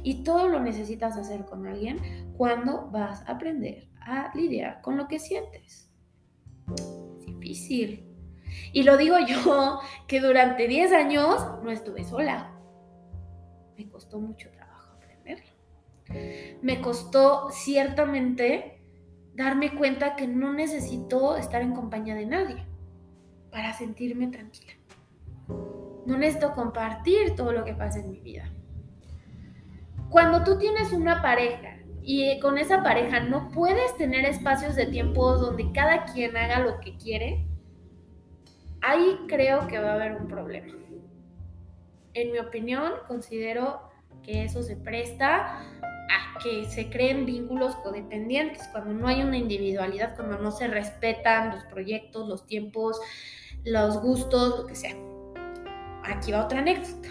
y 0.03 0.23
todo 0.23 0.49
lo 0.49 0.61
necesitas 0.61 1.17
hacer 1.17 1.45
con 1.45 1.67
alguien 1.67 2.33
cuando 2.37 2.91
vas 2.91 3.23
a 3.29 3.33
aprender 3.33 3.89
a 4.01 4.31
lidiar 4.35 4.81
con 4.81 4.97
lo 4.97 5.09
que 5.09 5.19
sientes. 5.19 5.91
Es 6.75 7.27
difícil. 7.27 8.07
Y 8.73 8.83
lo 8.83 8.97
digo 8.97 9.17
yo 9.19 9.81
que 10.07 10.21
durante 10.21 10.69
10 10.69 10.93
años 10.93 11.37
no 11.63 11.71
estuve 11.71 12.05
sola. 12.05 12.53
Me 13.77 13.89
costó 13.89 14.21
mucho 14.21 14.51
trabajo 14.51 14.97
aprenderlo. 14.97 15.51
Me 16.63 16.81
costó 16.81 17.51
ciertamente 17.51 18.81
darme 19.35 19.75
cuenta 19.75 20.15
que 20.15 20.29
no 20.29 20.53
necesito 20.53 21.37
estar 21.37 21.61
en 21.63 21.73
compañía 21.73 22.15
de 22.15 22.27
nadie 22.27 22.67
para 23.51 23.73
sentirme 23.73 24.29
tranquila. 24.29 24.75
No 26.07 26.19
necesito 26.19 26.53
compartir 26.53 27.35
todo 27.35 27.53
lo 27.53 27.65
que 27.65 27.75
pasa 27.75 28.01
en 28.01 28.11
mi 28.11 28.21
vida. 28.21 28.51
Cuando 30.11 30.45
tú 30.45 30.59
tienes 30.59 30.93
una 30.93 31.23
pareja 31.23 31.79
y 32.03 32.39
con 32.39 32.59
esa 32.59 32.83
pareja 32.83 33.21
no 33.21 33.49
puedes 33.51 33.97
tener 33.97 34.25
espacios 34.27 34.77
de 34.77 34.87
tiempo 34.87 35.37
donde 35.39 35.73
cada 35.73 36.05
quien 36.05 36.37
haga 36.37 36.61
lo 36.61 36.79
que 36.81 36.97
quiere, 36.97 37.47
ahí 38.83 39.19
creo 39.27 39.67
que 39.67 39.79
va 39.79 39.93
a 39.93 39.95
haber 39.95 40.13
un 40.13 40.29
problema. 40.29 40.73
En 42.13 42.31
mi 42.31 42.39
opinión, 42.39 42.93
considero 43.09 43.91
que 44.23 44.45
eso 44.45 44.63
se 44.63 44.77
presta 44.77 45.61
a 45.83 46.39
que 46.43 46.67
se 46.67 46.91
creen 46.91 47.27
vínculos 47.27 47.75
codependientes, 47.77 48.69
cuando 48.69 48.93
no 48.93 49.09
hay 49.09 49.23
una 49.23 49.39
individualidad, 49.39 50.15
cuando 50.15 50.39
no 50.39 50.53
se 50.53 50.69
respetan 50.69 51.51
los 51.51 51.65
proyectos, 51.65 52.29
los 52.29 52.47
tiempos, 52.47 53.01
los 53.65 54.01
gustos, 54.01 54.61
lo 54.61 54.67
que 54.67 54.75
sea 54.77 54.95
aquí 56.05 56.33
va 56.33 56.45
otra 56.45 56.61
anécdota. 56.61 57.09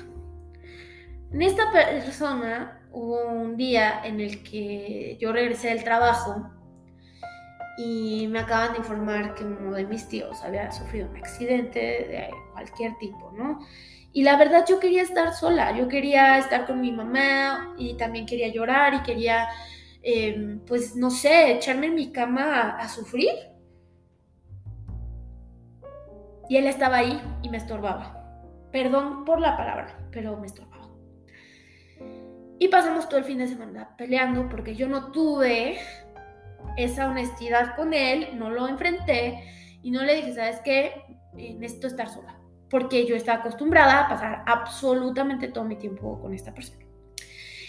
En 1.32 1.42
esta 1.42 1.72
persona 1.72 2.82
hubo 2.92 3.26
un 3.28 3.58
día 3.58 4.02
en 4.06 4.20
el 4.20 4.44
que 4.44 5.18
yo 5.20 5.34
regresé 5.34 5.70
del 5.70 5.84
trabajo 5.84 6.50
y 7.78 8.28
me 8.28 8.40
acaban 8.40 8.74
de 8.74 8.80
informar 8.80 9.34
que 9.34 9.44
uno 9.44 9.72
de 9.72 9.86
mis 9.86 10.08
tíos 10.08 10.44
había 10.44 10.72
sufrido 10.72 11.10
un 11.10 11.18
accidente 11.18 11.80
de 11.80 12.30
cualquier 12.54 12.96
tipo, 13.00 13.32
¿no? 13.36 13.60
Y 14.12 14.22
la 14.22 14.38
verdad 14.38 14.64
yo 14.68 14.80
quería 14.80 15.02
estar 15.02 15.34
sola, 15.34 15.76
yo 15.76 15.88
quería 15.88 16.38
estar 16.38 16.68
con 16.68 16.80
mi 16.80 16.92
mamá 16.92 17.74
y 17.80 17.96
también 17.96 18.28
quería 18.28 18.50
llorar 18.50 18.94
y 18.94 19.02
quería, 19.02 19.48
em, 20.04 20.60
pues 20.68 20.96
no 20.96 21.10
sé, 21.10 21.54
echarme 21.54 21.88
en 21.88 21.96
mi 21.96 22.12
cama 22.12 22.78
a 22.78 22.88
sufrir. 22.90 23.34
Y 26.48 26.58
él 26.58 26.68
estaba 26.68 26.98
ahí 26.98 27.20
y 27.42 27.50
me 27.50 27.58
estorbaba. 27.58 28.13
Perdón 28.74 29.24
por 29.24 29.40
la 29.40 29.56
palabra, 29.56 29.96
pero 30.12 30.36
me 30.36 30.48
estorbaba. 30.48 30.90
Y 32.58 32.68
pasamos 32.70 33.08
todo 33.08 33.20
el 33.20 33.24
fin 33.24 33.38
de 33.38 33.48
semana 33.48 33.96
peleando 33.96 34.50
porque 34.50 34.76
yo 34.76 34.90
no 34.90 35.12
tuve 35.12 35.78
esa 36.76 37.08
honestidad 37.08 37.76
con 37.76 37.94
él, 37.94 38.30
no 38.34 38.50
lo 38.50 38.68
enfrenté 38.68 39.44
y 39.84 39.92
no 39.92 40.02
le 40.02 40.16
dije, 40.16 40.34
¿sabes 40.34 40.60
qué? 40.66 41.04
Eh, 41.38 41.54
necesito 41.54 41.86
estar 41.86 42.10
sola. 42.10 42.36
Porque 42.68 43.06
yo 43.06 43.16
estaba 43.16 43.42
acostumbrada 43.42 44.06
a 44.06 44.10
pasar 44.10 44.44
absolutamente 44.48 45.50
todo 45.50 45.66
mi 45.66 45.76
tiempo 45.76 46.20
con 46.20 46.34
esta 46.34 46.52
persona. 46.52 46.84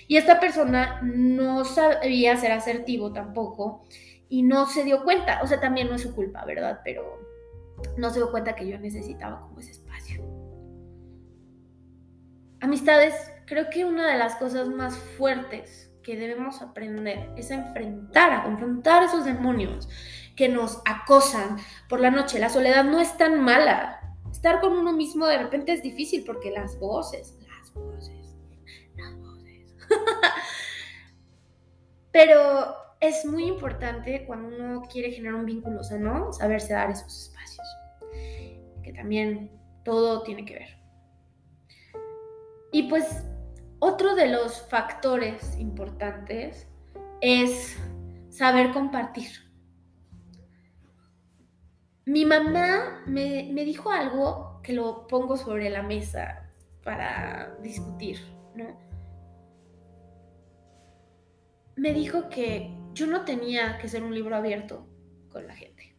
Y 0.08 0.16
esta 0.16 0.40
persona 0.40 1.02
no 1.02 1.66
sabía 1.66 2.34
ser 2.38 2.52
asertivo 2.52 3.12
tampoco 3.12 3.84
y 4.30 4.42
no 4.42 4.64
se 4.64 4.84
dio 4.84 5.04
cuenta, 5.04 5.42
o 5.42 5.46
sea, 5.46 5.60
también 5.60 5.88
no 5.88 5.96
es 5.96 6.02
su 6.02 6.14
culpa, 6.14 6.46
¿verdad? 6.46 6.80
Pero 6.82 7.20
no 7.98 8.08
se 8.08 8.20
dio 8.20 8.30
cuenta 8.30 8.54
que 8.54 8.66
yo 8.66 8.78
necesitaba 8.78 9.42
como 9.42 9.60
ese 9.60 9.72
espacio. 9.72 9.83
Amistades, 12.64 13.14
creo 13.44 13.68
que 13.68 13.84
una 13.84 14.10
de 14.10 14.16
las 14.16 14.36
cosas 14.36 14.68
más 14.68 14.96
fuertes 14.96 15.92
que 16.02 16.16
debemos 16.16 16.62
aprender 16.62 17.28
es 17.36 17.50
a 17.50 17.56
enfrentar, 17.56 18.32
a 18.32 18.42
confrontar 18.42 19.02
esos 19.02 19.26
demonios 19.26 19.86
que 20.34 20.48
nos 20.48 20.80
acosan 20.86 21.58
por 21.90 22.00
la 22.00 22.10
noche. 22.10 22.38
La 22.38 22.48
soledad 22.48 22.84
no 22.84 23.00
es 23.00 23.18
tan 23.18 23.42
mala. 23.42 24.16
Estar 24.32 24.62
con 24.62 24.72
uno 24.72 24.94
mismo 24.94 25.26
de 25.26 25.36
repente 25.36 25.74
es 25.74 25.82
difícil 25.82 26.24
porque 26.24 26.52
las 26.52 26.78
voces, 26.80 27.38
las 27.46 27.74
voces, 27.74 28.34
las 28.96 29.14
voces. 29.18 29.76
Pero 32.12 32.76
es 32.98 33.26
muy 33.26 33.44
importante 33.44 34.24
cuando 34.26 34.56
uno 34.56 34.82
quiere 34.90 35.12
generar 35.12 35.34
un 35.34 35.44
vínculo 35.44 35.84
sano, 35.84 36.32
saberse 36.32 36.72
dar 36.72 36.90
esos 36.90 37.28
espacios. 37.28 37.66
Que 38.82 38.94
también 38.94 39.50
todo 39.84 40.22
tiene 40.22 40.46
que 40.46 40.54
ver. 40.54 40.83
Y 42.74 42.82
pues 42.88 43.22
otro 43.78 44.16
de 44.16 44.26
los 44.26 44.62
factores 44.68 45.56
importantes 45.60 46.66
es 47.20 47.78
saber 48.30 48.72
compartir. 48.72 49.28
mi 52.04 52.24
mamá 52.24 53.04
me, 53.06 53.48
me 53.52 53.64
dijo 53.64 53.92
algo 53.92 54.60
que 54.60 54.72
lo 54.72 55.06
pongo 55.06 55.36
sobre 55.36 55.70
la 55.70 55.84
mesa 55.84 56.50
para 56.82 57.54
discutir, 57.62 58.18
¿no? 58.56 58.76
Me 61.76 61.94
dijo 61.94 62.28
que 62.28 62.76
yo 62.92 63.06
no 63.06 63.24
tenía 63.24 63.78
que 63.78 63.88
ser 63.88 64.02
un 64.02 64.12
libro 64.12 64.34
abierto 64.34 64.88
con 65.28 65.46
la 65.46 65.54
gente, 65.54 65.96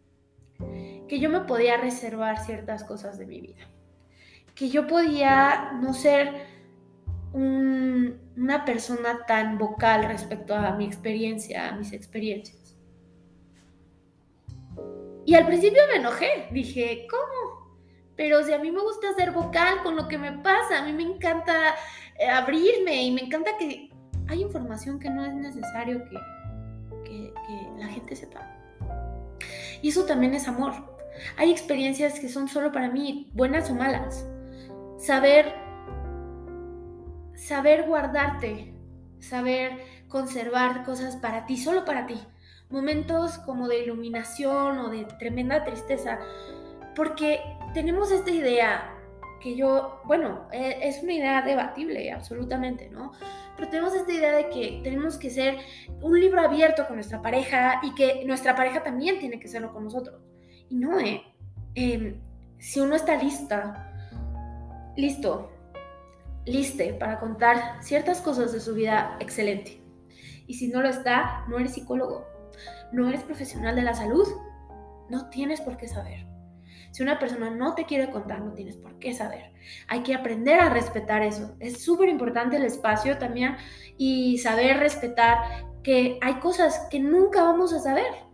que 1.07 1.21
yo 1.21 1.29
me 1.29 1.39
podía 1.39 1.77
reservar 1.77 2.37
ciertas 2.43 2.83
cosas 2.83 3.17
de 3.17 3.27
mi 3.27 3.39
vida, 3.39 3.63
que 4.55 4.67
yo 4.67 4.87
podía 4.87 5.71
no 5.81 5.93
ser 5.93 6.54
una 7.35 8.63
persona 8.63 9.25
tan 9.27 9.57
vocal 9.57 10.05
respecto 10.07 10.55
a 10.55 10.71
mi 10.71 10.85
experiencia, 10.85 11.69
a 11.69 11.75
mis 11.75 11.91
experiencias. 11.91 12.77
Y 15.25 15.33
al 15.33 15.45
principio 15.45 15.81
me 15.91 15.97
enojé, 15.97 16.47
dije, 16.51 17.07
¿cómo? 17.09 17.75
Pero 18.15 18.43
si 18.43 18.53
a 18.53 18.59
mí 18.59 18.71
me 18.71 18.81
gusta 18.81 19.13
ser 19.15 19.31
vocal 19.31 19.81
con 19.83 19.97
lo 19.97 20.07
que 20.07 20.17
me 20.17 20.31
pasa, 20.31 20.79
a 20.79 20.85
mí 20.85 20.93
me 20.93 21.03
encanta 21.03 21.75
eh, 22.17 22.29
abrirme 22.29 23.03
y 23.03 23.11
me 23.11 23.21
encanta 23.21 23.57
que 23.57 23.89
hay 24.29 24.41
información 24.41 24.99
que 24.99 25.09
no 25.09 25.25
es 25.25 25.33
necesario 25.33 26.05
que, 26.05 26.17
que, 27.03 27.33
la 27.77 27.87
gente 27.87 28.15
sepa. 28.15 28.49
Y 29.81 29.89
eso 29.89 30.05
también 30.05 30.33
es 30.33 30.47
amor. 30.47 30.73
Hay 31.37 31.51
experiencias 31.51 32.19
que 32.19 32.29
son 32.29 32.47
solo 32.47 32.71
para 32.71 32.89
mí, 32.89 33.29
buenas 33.33 33.69
o 33.69 33.75
malas. 33.75 34.25
Saber, 34.97 35.53
saber 37.45 37.83
guardarte, 37.87 38.73
saber 39.19 39.79
conservar 40.07 40.83
cosas 40.83 41.15
para 41.15 41.45
ti, 41.45 41.57
solo 41.57 41.85
para 41.85 42.07
ti. 42.07 42.19
Momentos 42.69 43.37
como 43.39 43.67
de 43.67 43.83
iluminación 43.83 44.79
o 44.79 44.89
de 44.89 45.05
tremenda 45.19 45.63
tristeza. 45.63 46.19
Porque 46.95 47.41
tenemos 47.73 48.11
esta 48.11 48.31
idea 48.31 48.91
que 49.41 49.55
yo, 49.55 50.01
bueno, 50.05 50.47
e, 50.51 50.79
es 50.87 51.03
una 51.03 51.13
idea 51.13 51.41
debatible, 51.43 52.11
absolutamente, 52.11 52.89
¿no? 52.89 53.11
Pero 53.55 53.69
tenemos 53.69 53.93
esta 53.93 54.11
idea 54.11 54.31
de 54.31 54.49
que 54.49 54.81
tenemos 54.83 55.17
que 55.17 55.29
ser 55.29 55.57
un 56.01 56.19
libro 56.19 56.41
abierto 56.41 56.87
con 56.87 56.95
nuestra 56.95 57.21
pareja 57.21 57.79
y 57.83 57.93
que 57.93 58.25
nuestra 58.25 58.55
pareja 58.55 58.81
también 58.81 59.19
tiene 59.19 59.39
que 59.39 59.47
serlo 59.47 59.71
con 59.71 59.83
nosotros. 59.83 60.19
Y 60.69 60.77
no, 60.77 60.99
¿eh? 60.99 61.21
Em, 61.75 62.19
si 62.57 62.79
uno 62.79 62.95
está 62.95 63.21
lista, 63.21 63.93
listo, 64.97 65.54
liste 66.45 66.93
para 66.93 67.19
contar 67.19 67.83
ciertas 67.83 68.21
cosas 68.21 68.51
de 68.53 68.59
su 68.59 68.73
vida, 68.73 69.17
excelente. 69.19 69.81
Y 70.47 70.55
si 70.55 70.67
no 70.67 70.81
lo 70.81 70.89
está, 70.89 71.45
no 71.47 71.57
eres 71.57 71.73
psicólogo, 71.73 72.25
no 72.91 73.09
eres 73.09 73.23
profesional 73.23 73.75
de 73.75 73.81
la 73.81 73.93
salud, 73.93 74.27
no 75.09 75.29
tienes 75.29 75.61
por 75.61 75.77
qué 75.77 75.87
saber. 75.87 76.25
Si 76.91 77.03
una 77.03 77.19
persona 77.19 77.49
no 77.49 77.75
te 77.75 77.85
quiere 77.85 78.09
contar, 78.09 78.39
no 78.39 78.53
tienes 78.53 78.77
por 78.77 78.97
qué 78.99 79.13
saber. 79.13 79.51
Hay 79.89 80.01
que 80.03 80.15
aprender 80.15 80.61
a 80.61 80.69
respetar 80.69 81.23
eso. 81.23 81.55
Es 81.59 81.83
súper 81.83 82.07
importante 82.07 82.55
el 82.55 82.63
espacio 82.63 83.17
también 83.17 83.57
y 83.97 84.37
saber 84.37 84.77
respetar 84.77 85.65
que 85.83 86.17
hay 86.21 86.35
cosas 86.35 86.87
que 86.89 86.99
nunca 86.99 87.43
vamos 87.43 87.73
a 87.73 87.79
saber. 87.79 88.25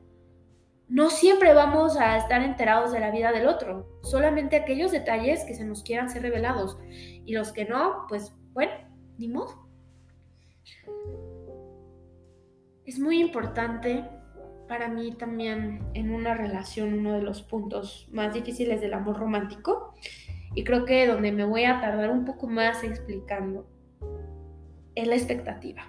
No 0.87 1.09
siempre 1.09 1.53
vamos 1.53 1.97
a 1.97 2.17
estar 2.17 2.43
enterados 2.43 2.91
de 2.91 2.99
la 2.99 3.11
vida 3.11 3.31
del 3.31 3.47
otro, 3.47 3.87
solamente 4.03 4.57
aquellos 4.57 4.91
detalles 4.91 5.43
que 5.45 5.55
se 5.55 5.63
nos 5.63 5.83
quieran 5.83 6.09
ser 6.09 6.21
revelados. 6.21 6.77
Y 7.25 7.33
los 7.33 7.51
que 7.51 7.65
no, 7.65 8.05
pues 8.09 8.33
bueno, 8.53 8.71
ni 9.17 9.27
modo. 9.27 9.67
Es 12.85 12.99
muy 12.99 13.19
importante 13.19 14.03
para 14.67 14.87
mí 14.87 15.11
también 15.13 15.85
en 15.93 16.13
una 16.13 16.33
relación 16.33 16.93
uno 16.93 17.13
de 17.13 17.21
los 17.21 17.41
puntos 17.41 18.07
más 18.11 18.33
difíciles 18.33 18.79
del 18.79 18.93
amor 18.93 19.19
romántico 19.19 19.93
y 20.55 20.63
creo 20.63 20.85
que 20.85 21.07
donde 21.07 21.31
me 21.31 21.45
voy 21.45 21.65
a 21.65 21.79
tardar 21.79 22.09
un 22.09 22.25
poco 22.25 22.47
más 22.47 22.83
explicando 22.83 23.67
es 24.95 25.07
la 25.07 25.15
expectativa. 25.15 25.83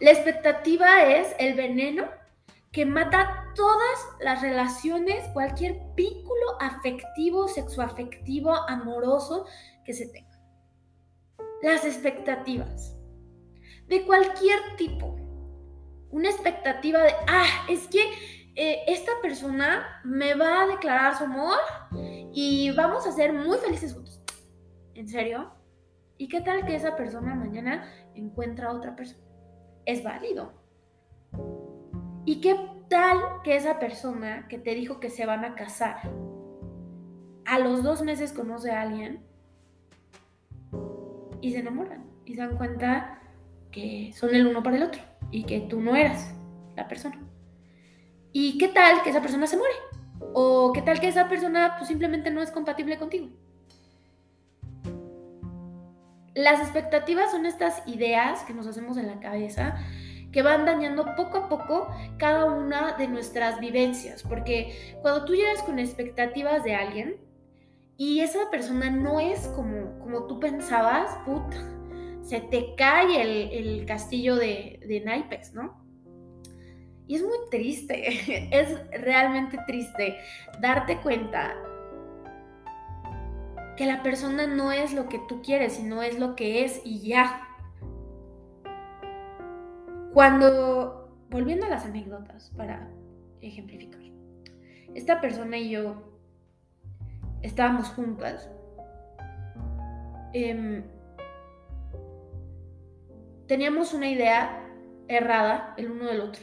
La 0.00 0.12
expectativa 0.12 1.04
es 1.04 1.34
el 1.38 1.54
veneno 1.54 2.08
que 2.72 2.86
mata 2.86 3.46
todas 3.54 3.98
las 4.20 4.40
relaciones, 4.40 5.28
cualquier 5.32 5.80
vínculo 5.96 6.60
afectivo, 6.60 7.48
sexoafectivo, 7.48 8.54
amoroso 8.68 9.46
que 9.84 9.92
se 9.92 10.06
tenga. 10.06 10.29
Las 11.62 11.84
expectativas 11.84 12.96
de 13.86 14.04
cualquier 14.06 14.58
tipo 14.76 15.20
una 16.10 16.28
expectativa 16.28 17.02
de, 17.02 17.12
ah, 17.28 17.66
es 17.68 17.86
que 17.86 18.02
eh, 18.56 18.82
esta 18.88 19.12
persona 19.22 20.00
me 20.04 20.34
va 20.34 20.62
a 20.62 20.66
declarar 20.66 21.16
su 21.16 21.24
amor 21.24 21.58
y 22.32 22.70
vamos 22.72 23.06
a 23.06 23.12
ser 23.12 23.32
muy 23.32 23.58
felices 23.58 23.94
juntos. 23.94 24.20
¿En 24.94 25.08
serio? 25.08 25.52
¿Y 26.18 26.28
qué 26.28 26.40
tal 26.40 26.66
que 26.66 26.74
esa 26.74 26.96
persona 26.96 27.34
mañana 27.34 27.88
encuentra 28.14 28.68
a 28.68 28.74
otra 28.74 28.96
persona? 28.96 29.24
Es 29.86 30.02
válido. 30.02 30.52
¿Y 32.26 32.40
qué 32.40 32.56
tal 32.88 33.18
que 33.44 33.56
esa 33.56 33.78
persona 33.78 34.46
que 34.48 34.58
te 34.58 34.74
dijo 34.74 35.00
que 35.00 35.10
se 35.10 35.26
van 35.26 35.44
a 35.44 35.54
casar, 35.54 36.10
a 37.46 37.58
los 37.58 37.82
dos 37.82 38.02
meses 38.02 38.32
conoce 38.32 38.70
a 38.70 38.82
alguien 38.82 39.24
y 41.40 41.52
se 41.52 41.58
enamoran 41.58 42.04
y 42.24 42.34
se 42.34 42.40
dan 42.40 42.56
cuenta 42.56 43.20
que 43.70 44.12
son 44.14 44.34
el 44.34 44.46
uno 44.46 44.62
para 44.62 44.76
el 44.76 44.82
otro? 44.82 45.02
y 45.30 45.44
que 45.44 45.60
tú 45.60 45.80
no 45.80 45.96
eras 45.96 46.34
la 46.76 46.88
persona. 46.88 47.18
¿Y 48.32 48.58
qué 48.58 48.68
tal 48.68 49.02
que 49.02 49.10
esa 49.10 49.20
persona 49.20 49.46
se 49.46 49.56
muere? 49.56 49.74
¿O 50.34 50.72
qué 50.72 50.82
tal 50.82 51.00
que 51.00 51.08
esa 51.08 51.28
persona 51.28 51.74
pues, 51.78 51.88
simplemente 51.88 52.30
no 52.30 52.42
es 52.42 52.50
compatible 52.50 52.98
contigo? 52.98 53.28
Las 56.34 56.60
expectativas 56.60 57.32
son 57.32 57.44
estas 57.44 57.82
ideas 57.86 58.44
que 58.44 58.54
nos 58.54 58.66
hacemos 58.66 58.96
en 58.96 59.08
la 59.08 59.18
cabeza 59.18 59.76
que 60.32 60.42
van 60.42 60.64
dañando 60.64 61.16
poco 61.16 61.38
a 61.38 61.48
poco 61.48 61.88
cada 62.16 62.44
una 62.44 62.92
de 62.92 63.08
nuestras 63.08 63.58
vivencias, 63.58 64.22
porque 64.22 64.96
cuando 65.02 65.24
tú 65.24 65.34
llegas 65.34 65.60
con 65.64 65.80
expectativas 65.80 66.62
de 66.62 66.76
alguien 66.76 67.16
y 68.00 68.20
esa 68.20 68.50
persona 68.50 68.88
no 68.88 69.20
es 69.20 69.46
como, 69.48 69.98
como 69.98 70.26
tú 70.26 70.40
pensabas, 70.40 71.18
puta, 71.26 71.58
se 72.22 72.40
te 72.40 72.74
cae 72.74 73.20
el, 73.58 73.84
castillo 73.84 74.36
de, 74.36 75.02
naipes, 75.04 75.52
¿no? 75.52 75.84
Y 77.06 77.16
es 77.16 77.22
muy 77.22 77.36
triste, 77.50 78.48
es 78.58 78.74
realmente 79.02 79.58
triste 79.66 80.16
darte 80.62 80.96
cuenta 81.02 81.54
que 83.76 83.84
la 83.84 84.02
persona 84.02 84.46
no 84.46 84.72
es 84.72 84.94
lo 84.94 85.06
que 85.10 85.20
tú 85.28 85.42
quieres, 85.42 85.74
sino 85.74 86.02
es 86.02 86.18
lo 86.18 86.36
que 86.36 86.64
es 86.64 86.80
y 86.82 87.06
ya. 87.06 87.46
Cuando, 90.14 91.14
volviendo 91.28 91.66
a 91.66 91.68
las 91.68 91.84
anécdotas 91.84 92.50
para 92.56 92.90
ejemplificar, 93.42 94.00
esta 94.94 95.20
persona 95.20 95.58
y 95.58 95.68
yo 95.68 96.09
estábamos 97.42 97.88
juntas. 97.88 98.50
Eh, 100.32 100.82
teníamos 103.46 103.94
una 103.94 104.08
idea 104.08 104.64
errada 105.08 105.74
el 105.76 105.90
uno 105.90 106.06
del 106.06 106.20
otro. 106.20 106.42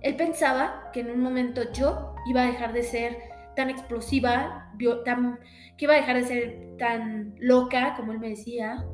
Él 0.00 0.16
pensaba 0.16 0.90
que 0.92 1.00
en 1.00 1.10
un 1.10 1.20
momento 1.20 1.72
yo 1.72 2.14
iba 2.26 2.42
a 2.42 2.46
dejar 2.46 2.72
de 2.72 2.82
ser 2.82 3.18
tan 3.56 3.70
explosiva, 3.70 4.72
tan, 5.04 5.38
que 5.78 5.84
iba 5.84 5.94
a 5.94 5.98
dejar 5.98 6.16
de 6.16 6.24
ser 6.24 6.76
tan 6.78 7.34
loca, 7.38 7.94
como 7.96 8.12
él 8.12 8.18
me 8.18 8.30
decía, 8.30 8.84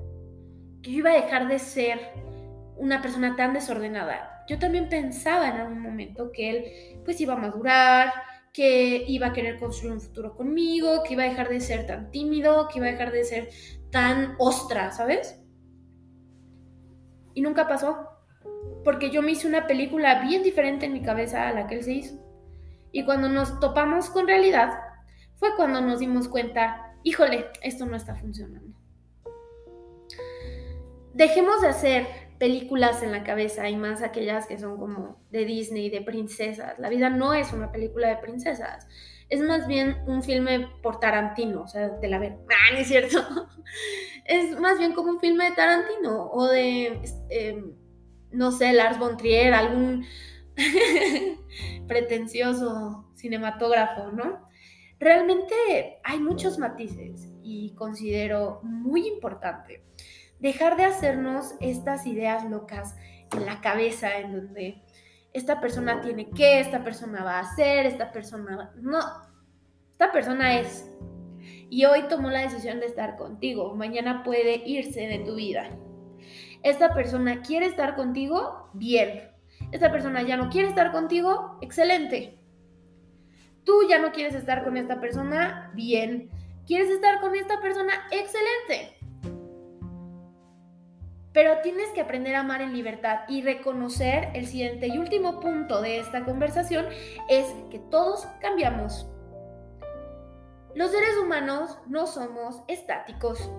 que 0.82 0.90
iba 0.90 1.10
a 1.10 1.14
dejar 1.14 1.48
de 1.48 1.58
ser 1.58 1.98
una 2.76 3.02
persona 3.02 3.36
tan 3.36 3.52
desordenada. 3.52 4.44
Yo 4.48 4.58
también 4.58 4.88
pensaba 4.88 5.48
en 5.48 5.56
algún 5.56 5.80
momento 5.80 6.32
que 6.32 6.50
él 6.50 6.64
pues 7.04 7.20
iba 7.20 7.34
a 7.34 7.38
madurar, 7.38 8.12
que 8.52 9.04
iba 9.06 9.28
a 9.28 9.32
querer 9.32 9.58
construir 9.58 9.92
un 9.92 10.00
futuro 10.00 10.34
conmigo, 10.36 11.02
que 11.04 11.14
iba 11.14 11.22
a 11.22 11.28
dejar 11.28 11.48
de 11.48 11.60
ser 11.60 11.86
tan 11.86 12.10
tímido, 12.10 12.68
que 12.68 12.78
iba 12.78 12.88
a 12.88 12.90
dejar 12.90 13.12
de 13.12 13.24
ser 13.24 13.48
tan 13.90 14.34
ostra, 14.38 14.90
¿sabes? 14.90 15.40
Y 17.34 17.42
nunca 17.42 17.68
pasó. 17.68 18.08
Porque 18.84 19.10
yo 19.10 19.22
me 19.22 19.32
hice 19.32 19.46
una 19.46 19.66
película 19.66 20.22
bien 20.22 20.42
diferente 20.42 20.86
en 20.86 20.92
mi 20.92 21.02
cabeza 21.02 21.48
a 21.48 21.52
la 21.52 21.66
que 21.66 21.76
él 21.76 21.84
se 21.84 21.92
hizo. 21.92 22.18
Y 22.92 23.04
cuando 23.04 23.28
nos 23.28 23.60
topamos 23.60 24.10
con 24.10 24.26
realidad, 24.26 24.80
fue 25.36 25.54
cuando 25.56 25.80
nos 25.80 26.00
dimos 26.00 26.28
cuenta, 26.28 26.96
híjole, 27.04 27.46
esto 27.62 27.86
no 27.86 27.96
está 27.96 28.14
funcionando. 28.14 28.76
Dejemos 31.14 31.60
de 31.62 31.68
hacer 31.68 32.06
películas 32.40 33.04
en 33.04 33.12
la 33.12 33.22
cabeza 33.22 33.68
y 33.68 33.76
más 33.76 34.02
aquellas 34.02 34.48
que 34.48 34.58
son 34.58 34.78
como 34.78 35.22
de 35.30 35.44
Disney, 35.44 35.90
de 35.90 36.00
princesas. 36.00 36.76
La 36.80 36.88
vida 36.88 37.08
no 37.08 37.34
es 37.34 37.52
una 37.52 37.70
película 37.70 38.08
de 38.08 38.16
princesas. 38.16 38.88
Es 39.28 39.40
más 39.40 39.68
bien 39.68 39.98
un 40.08 40.24
filme 40.24 40.68
por 40.82 40.98
Tarantino, 40.98 41.62
o 41.62 41.68
sea, 41.68 41.90
de 41.90 42.08
la 42.08 42.18
ver. 42.18 42.38
Ah, 42.50 42.72
no 42.72 42.78
es 42.78 42.88
cierto 42.88 43.20
es 44.30 44.58
más 44.60 44.78
bien 44.78 44.92
como 44.92 45.10
un 45.10 45.20
filme 45.20 45.50
de 45.50 45.56
Tarantino 45.56 46.30
o 46.30 46.46
de, 46.46 47.00
em, 47.30 47.74
no 48.30 48.52
sé, 48.52 48.72
Lars 48.72 48.98
von 48.98 49.16
algún 49.52 50.06
pretencioso 51.88 53.10
cinematógrafo, 53.16 54.12
¿no? 54.12 54.46
Realmente 55.00 55.98
hay 56.04 56.20
muchos 56.20 56.58
matices 56.58 57.28
y 57.42 57.74
considero 57.74 58.60
muy 58.62 59.08
importante 59.08 59.82
dejar 60.40 60.76
de 60.76 60.84
hacernos 60.84 61.54
estas 61.60 62.06
ideas 62.06 62.44
locas 62.48 62.96
en 63.32 63.46
la 63.46 63.60
cabeza 63.60 64.18
en 64.18 64.32
donde 64.32 64.82
esta 65.32 65.60
persona 65.60 66.00
tiene 66.00 66.30
que, 66.30 66.60
esta 66.60 66.82
persona 66.82 67.22
va 67.22 67.38
a 67.38 67.40
hacer, 67.40 67.86
esta 67.86 68.10
persona... 68.10 68.72
No, 68.76 69.00
esta 69.92 70.10
persona 70.12 70.58
es. 70.58 70.90
Y 71.68 71.84
hoy 71.84 72.08
tomó 72.08 72.30
la 72.30 72.40
decisión 72.40 72.80
de 72.80 72.86
estar 72.86 73.16
contigo, 73.16 73.74
mañana 73.74 74.24
puede 74.24 74.62
irse 74.66 75.06
de 75.06 75.20
tu 75.20 75.36
vida. 75.36 75.70
Esta 76.62 76.92
persona 76.92 77.42
quiere 77.42 77.66
estar 77.66 77.94
contigo, 77.94 78.70
bien. 78.72 79.30
Esta 79.72 79.92
persona 79.92 80.22
ya 80.22 80.36
no 80.36 80.50
quiere 80.50 80.68
estar 80.68 80.90
contigo, 80.90 81.58
excelente. 81.60 82.38
Tú 83.64 83.82
ya 83.88 83.98
no 83.98 84.10
quieres 84.10 84.34
estar 84.34 84.64
con 84.64 84.76
esta 84.76 85.00
persona, 85.00 85.70
bien. 85.74 86.30
¿Quieres 86.66 86.90
estar 86.90 87.20
con 87.20 87.34
esta 87.34 87.60
persona? 87.60 87.92
Excelente. 88.10 88.99
Pero 91.32 91.60
tienes 91.62 91.90
que 91.94 92.00
aprender 92.00 92.34
a 92.34 92.40
amar 92.40 92.60
en 92.60 92.72
libertad 92.72 93.20
y 93.28 93.42
reconocer 93.42 94.30
el 94.34 94.46
siguiente 94.46 94.88
y 94.88 94.98
último 94.98 95.38
punto 95.40 95.80
de 95.80 96.00
esta 96.00 96.24
conversación 96.24 96.86
es 97.28 97.46
que 97.70 97.78
todos 97.78 98.26
cambiamos. 98.40 99.08
Los 100.74 100.90
seres 100.90 101.16
humanos 101.22 101.78
no 101.88 102.06
somos 102.06 102.62
estáticos. 102.68 103.50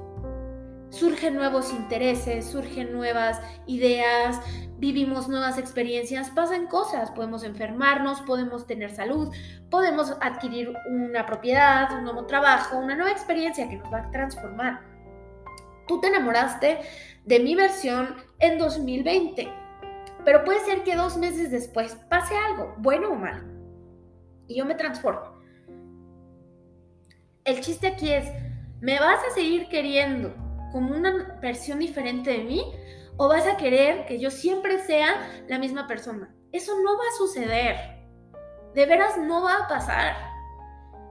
Surgen 0.90 1.36
nuevos 1.36 1.72
intereses, 1.72 2.46
surgen 2.46 2.92
nuevas 2.92 3.40
ideas, 3.66 4.42
vivimos 4.78 5.30
nuevas 5.30 5.58
experiencias, 5.58 6.30
pasan 6.32 6.68
cosas, 6.68 7.12
podemos 7.12 7.44
enfermarnos, 7.44 8.20
podemos 8.22 8.68
tener 8.68 8.92
salud, 8.94 9.34
podemos 9.70 10.18
adquirir 10.20 10.74
una 10.90 11.26
propiedad, 11.26 11.96
un 11.98 12.04
nuevo 12.04 12.26
trabajo, 12.26 12.78
una 12.78 12.96
nueva 12.96 13.12
experiencia 13.12 13.70
que 13.70 13.78
nos 13.78 13.92
va 13.94 14.00
a 14.00 14.12
transformar. 14.12 14.91
Tú 15.88 16.00
te 16.00 16.08
enamoraste 16.08 16.80
de 17.26 17.40
mi 17.40 17.56
versión 17.56 18.16
en 18.40 18.58
2020. 18.58 19.52
Pero 20.24 20.44
puede 20.44 20.60
ser 20.62 20.84
que 20.84 20.96
dos 20.96 21.18
meses 21.18 21.52
después 21.52 21.96
pase 22.10 22.36
algo, 22.38 22.76
bueno 22.78 23.10
o 23.10 23.16
malo, 23.16 23.44
y 24.48 24.56
yo 24.58 24.66
me 24.66 24.76
transformo. 24.76 25.42
El 27.44 27.62
chiste 27.62 27.88
aquí 27.88 28.14
es, 28.14 28.30
¿me 28.82 29.00
vas 29.00 29.20
a 29.26 29.34
seguir 29.34 29.68
queriendo 29.68 30.36
como 30.72 30.96
una 30.96 31.40
versión 31.42 31.80
diferente 31.80 32.32
de 32.32 32.44
mí 32.44 32.64
o 33.18 33.28
vas 33.28 33.48
a 33.48 33.58
querer 33.58 34.06
que 34.06 34.20
yo 34.20 34.30
siempre 34.30 34.78
sea 34.78 35.44
la 35.48 35.58
misma 35.58 35.88
persona? 35.88 36.36
Eso 36.52 36.74
no 36.84 36.98
va 36.98 37.04
a 37.04 37.18
suceder. 37.18 37.76
De 38.76 38.86
veras 38.86 39.18
no 39.18 39.44
va 39.44 39.56
a 39.56 39.68
pasar. 39.68 40.16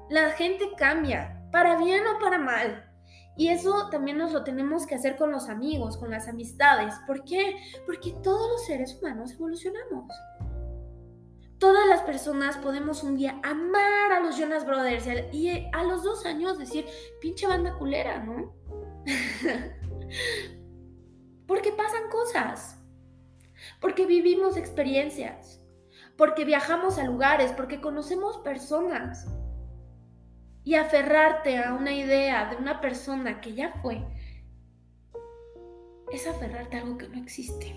La 0.09 0.31
gente 0.31 0.71
cambia, 0.77 1.49
para 1.51 1.77
bien 1.77 2.05
o 2.07 2.21
para 2.21 2.39
mal. 2.39 2.90
Y 3.41 3.49
eso 3.49 3.89
también 3.89 4.19
nos 4.19 4.33
lo 4.33 4.45
tenemos 4.45 4.87
que 4.87 4.95
hacer 4.95 5.17
con 5.17 5.33
los 5.33 5.49
amigos, 5.49 5.97
con 5.97 6.11
las 6.11 6.29
amistades. 6.29 6.95
¿Por 7.07 7.25
qué? 7.25 7.57
Porque 7.87 8.13
todos 8.23 8.51
los 8.51 8.67
seres 8.67 8.99
humanos 9.01 9.33
evolucionamos. 9.33 10.15
Todas 11.57 11.89
las 11.89 12.03
personas 12.03 12.59
podemos 12.59 13.03
un 13.03 13.17
día 13.17 13.41
amar 13.43 14.13
a 14.13 14.21
los 14.21 14.37
Jonas 14.37 14.67
Brothers 14.67 15.07
y 15.33 15.71
a 15.73 15.85
los 15.85 16.03
dos 16.03 16.27
años 16.27 16.59
decir, 16.59 16.85
pinche 17.23 17.47
banda 17.47 17.79
culera, 17.79 18.23
¿no? 18.23 18.55
porque 21.47 21.73
pasan 21.73 22.11
cosas. 22.11 22.77
Porque 23.81 24.05
vivimos 24.05 24.59
experiencias. 24.59 25.65
Porque 26.19 26.45
viajamos 26.45 26.99
a 26.99 27.05
lugares. 27.05 27.53
Porque 27.53 27.81
conocemos 27.81 28.37
personas 28.37 29.27
y 30.65 30.75
aferrarte 30.75 31.59
a 31.59 31.75
una 31.75 31.93
idea 31.93 32.51
de 32.51 32.57
una 32.57 32.81
persona 32.81 33.41
que 33.41 33.55
ya 33.55 33.73
fue, 33.83 34.03
es 36.13 36.27
aferrarte 36.27 36.77
a 36.77 36.81
algo 36.81 36.99
que 36.99 37.09
no 37.09 37.19
existe. 37.19 37.77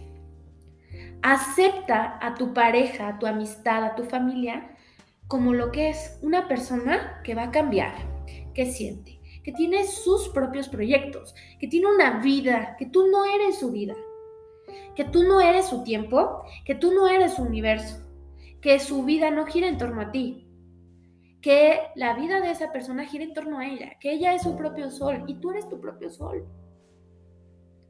Acepta 1.22 2.20
a 2.22 2.36
tu 2.36 2.54
pareja, 2.54 3.08
a 3.08 3.20
tu 3.20 3.28
amistad, 3.28 3.84
a 3.84 3.96
tu 3.96 4.04
familia 4.04 4.76
como 5.28 5.54
lo 5.54 5.72
que 5.72 5.90
es 5.90 6.20
una 6.22 6.48
persona 6.48 7.22
que 7.24 7.34
va 7.34 7.44
a 7.44 7.52
cambiar, 7.52 7.94
que 8.54 8.66
siente, 8.66 9.20
que 9.44 9.52
tiene 9.52 9.86
sus 9.88 10.30
propios 10.30 10.70
proyectos, 10.70 11.34
que 11.60 11.68
tiene 11.68 11.88
una 11.88 12.20
vida, 12.20 12.76
que 12.78 12.86
tú 12.86 13.08
no 13.08 13.26
eres 13.26 13.60
su 13.60 13.72
vida, 13.72 13.96
que 14.96 15.06
tú 15.06 15.24
no 15.24 15.42
eres 15.42 15.68
su 15.68 15.84
tiempo, 15.84 16.44
que 16.66 16.76
tú 16.76 16.94
no 16.94 17.08
eres 17.08 17.36
su 17.36 17.44
universo, 17.44 18.06
que 18.62 18.80
su 18.80 19.04
vida 19.04 19.32
no 19.32 19.46
gira 19.46 19.68
en 19.68 19.78
torno 19.78 20.02
a 20.02 20.12
ti, 20.12 20.48
que 21.44 21.82
la 21.96 22.14
vida 22.14 22.40
de 22.40 22.52
esa 22.52 22.72
persona 22.72 23.06
gira 23.06 23.26
en 23.26 23.34
torno 23.34 23.60
a 23.60 23.68
ella, 23.68 24.00
que 24.00 24.14
ella 24.14 24.34
es 24.34 24.44
su 24.44 24.56
propio 24.56 24.90
sol 24.90 25.26
y 25.28 25.36
tú 25.36 25.52
eres 25.52 25.68
tu 25.68 25.80
propio 25.80 26.10
sol. 26.10 26.48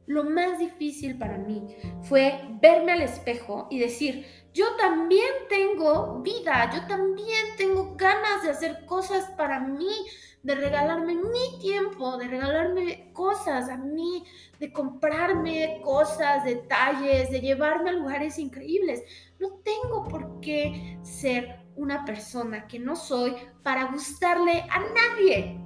Lo 0.06 0.24
más 0.24 0.58
difícil 0.58 1.16
para 1.16 1.38
mí 1.38 1.64
fue 2.02 2.40
verme 2.60 2.92
al 2.92 3.02
espejo 3.02 3.68
y 3.70 3.78
decir, 3.78 4.26
yo 4.52 4.66
también 4.76 5.28
tengo 5.48 6.20
vida, 6.20 6.68
yo 6.74 6.84
también 6.88 7.56
tengo 7.56 7.94
ganas 7.94 8.42
de 8.42 8.50
hacer 8.50 8.84
cosas 8.86 9.30
para 9.36 9.60
mí, 9.60 10.04
de 10.42 10.56
regalarme 10.56 11.14
mi 11.14 11.58
tiempo, 11.60 12.16
de 12.16 12.26
regalarme 12.26 13.12
cosas 13.12 13.68
a 13.68 13.76
mí, 13.76 14.24
de 14.58 14.72
comprarme 14.72 15.80
cosas, 15.80 16.44
detalles, 16.44 17.30
de 17.30 17.40
llevarme 17.40 17.90
a 17.90 17.94
lugares 17.94 18.36
increíbles. 18.40 19.04
No 19.38 19.60
tengo 19.62 20.08
por 20.08 20.40
qué 20.40 20.98
ser 21.02 21.63
una 21.76 22.04
persona 22.04 22.66
que 22.66 22.78
no 22.78 22.96
soy 22.96 23.34
para 23.62 23.90
gustarle 23.90 24.64
a 24.70 24.80
nadie. 24.80 25.60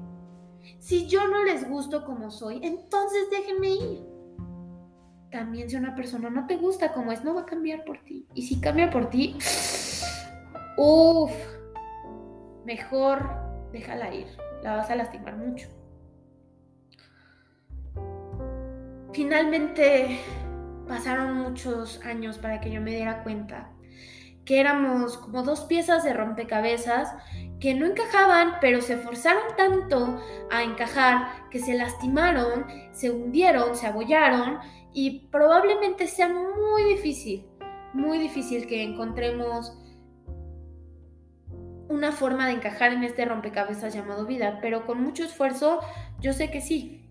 Si 0.79 1.07
yo 1.07 1.27
no 1.29 1.45
les 1.45 1.69
gusto 1.69 2.05
como 2.05 2.31
soy, 2.31 2.61
entonces 2.63 3.29
déjenme 3.31 3.69
ir. 3.69 4.07
También 5.31 5.69
si 5.69 5.77
una 5.77 5.95
persona 5.95 6.31
no 6.31 6.47
te 6.47 6.57
gusta 6.57 6.93
como 6.93 7.13
es, 7.13 7.23
no 7.23 7.35
va 7.35 7.43
a 7.43 7.47
cambiar 7.47 7.85
por 7.85 8.03
ti. 8.05 8.27
Y 8.35 8.43
si 8.43 8.61
cambia 8.61 8.91
por 8.91 9.11
ti, 9.11 9.37
uff, 10.79 11.33
mejor 12.65 13.29
déjala 13.73 14.15
ir. 14.15 14.27
La 14.63 14.77
vas 14.77 14.91
a 14.91 14.97
lastimar 14.97 15.37
mucho. 15.37 15.69
Finalmente 19.13 20.21
pasaron 20.87 21.35
muchos 21.35 22.01
años 22.05 22.39
para 22.39 22.61
que 22.61 22.71
yo 22.71 22.81
me 22.81 22.93
diera 22.93 23.23
cuenta 23.23 23.71
que 24.49 24.61
éramos 24.61 25.19
como 25.19 25.43
dos 25.43 25.67
piezas 25.67 26.05
de 26.05 26.15
rompecabezas 26.15 27.15
que 27.61 27.75
no 27.75 27.85
encajaban, 27.85 28.55
pero 28.63 28.81
se 28.81 28.97
forzaron 28.97 29.43
tanto 29.59 30.23
a 30.51 30.63
encajar 30.63 31.51
que 31.51 31.59
se 31.59 31.75
lastimaron, 31.75 32.65
se 32.93 33.11
hundieron, 33.11 33.77
se 33.77 33.87
abollaron 33.87 34.59
y 34.95 35.29
probablemente 35.29 36.07
sea 36.07 36.31
muy 36.31 36.83
difícil, 36.85 37.47
muy 37.93 38.17
difícil 38.17 38.67
que 38.67 38.83
encontremos 38.83 39.77
una 41.91 42.11
forma 42.11 42.47
de 42.47 42.55
encajar 42.55 42.95
en 42.95 43.05
este 43.05 43.27
rompecabezas 43.27 43.93
llamado 43.93 44.25
vida, 44.25 44.61
pero 44.63 44.87
con 44.87 45.03
mucho 45.03 45.25
esfuerzo 45.25 45.81
yo 46.21 46.33
sé 46.33 46.51
que 46.51 46.63
sí. 46.63 47.11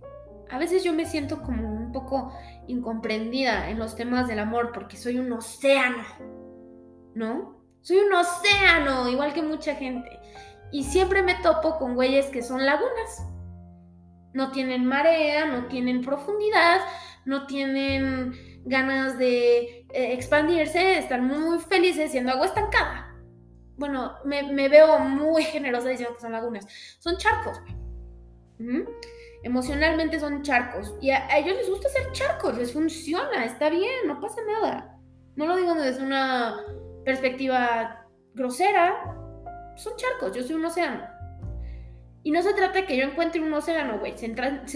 A 0.50 0.58
veces 0.58 0.84
yo 0.84 0.91
me 0.91 1.06
siento 1.06 1.43
como 1.43 1.71
un 1.71 1.91
poco 1.91 2.34
incomprendida 2.65 3.69
en 3.69 3.78
los 3.78 3.95
temas 3.95 4.28
del 4.28 4.39
amor 4.39 4.71
porque 4.73 4.97
soy 4.97 5.19
un 5.19 5.32
océano 5.32 6.04
¿no? 7.17 7.58
Soy 7.82 7.97
un 7.97 8.13
océano, 8.13 9.10
igual 9.10 9.34
que 9.34 9.41
mucha 9.41 9.75
gente. 9.75 10.19
Y 10.71 10.84
siempre 10.84 11.23
me 11.23 11.36
topo 11.36 11.77
con 11.77 11.95
güeyes 11.95 12.27
que 12.27 12.43
son 12.43 12.65
lagunas. 12.65 13.23
No 14.34 14.51
tienen 14.51 14.86
marea, 14.86 15.45
no 15.45 15.67
tienen 15.67 16.01
profundidad, 16.01 16.82
no 17.25 17.47
tienen 17.47 18.62
ganas 18.65 19.17
de 19.17 19.86
eh, 19.93 20.13
expandirse, 20.13 20.99
están 20.99 21.25
muy 21.25 21.60
felices 21.60 22.12
siendo 22.12 22.32
agua 22.32 22.45
estancada. 22.45 23.15
Bueno, 23.77 24.15
me, 24.25 24.69
veo 24.69 24.99
muy 24.99 25.43
generosa 25.43 25.89
diciendo 25.89 26.15
que 26.15 26.21
son 26.21 26.34
lagunas. 26.34 26.67
Son 26.99 27.17
charcos. 27.17 27.60
Emocionalmente 29.43 30.19
son 30.19 30.43
charcos. 30.43 30.93
Y 31.01 31.12
a, 31.12 31.25
a, 31.27 31.38
ellos 31.38 31.56
les 31.56 31.69
gusta 31.69 31.89
ser 31.89 32.12
charcos, 32.12 32.58
les 32.58 32.73
funciona, 32.73 33.45
está 33.45 33.69
bien, 33.69 34.08
no 34.08 34.19
pasa 34.19 34.41
nada. 34.45 34.99
No 35.36 35.45
lo 35.45 35.56
digo 35.56 35.73
desde 35.75 36.03
una 36.03 36.58
perspectiva 37.07 38.05
grosera, 38.33 39.15
son 39.77 39.95
charcos, 39.95 40.35
yo 40.35 40.43
soy 40.43 40.57
un 40.57 40.65
océano. 40.65 41.07
Y 42.21 42.31
no 42.31 42.41
se 42.41 42.53
trata 42.53 42.81
de 42.81 42.85
que 42.85 42.97
yo 42.97 43.05
encuentre 43.05 43.39
un 43.39 43.53
océano, 43.53 43.97
güey, 43.99 44.17
se, 44.17 44.25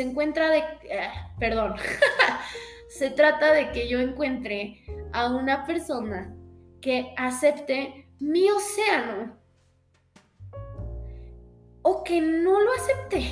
encuentra 0.02 0.50
de... 0.50 0.60
Eh, 0.60 1.10
perdón, 1.38 1.76
se 2.90 3.10
trata 3.10 3.52
de 3.52 3.72
que 3.72 3.90
yo 3.90 4.00
encuentre 4.00 4.82
a 5.12 5.28
una 5.28 5.66
persona 5.66 6.34
que 6.80 7.14
acepte 7.18 8.08
mi 8.22 8.50
océano 8.50 9.38
o 11.82 12.02
que 12.06 12.22
no 12.22 12.62
lo 12.62 12.72
acepte. 12.76 13.26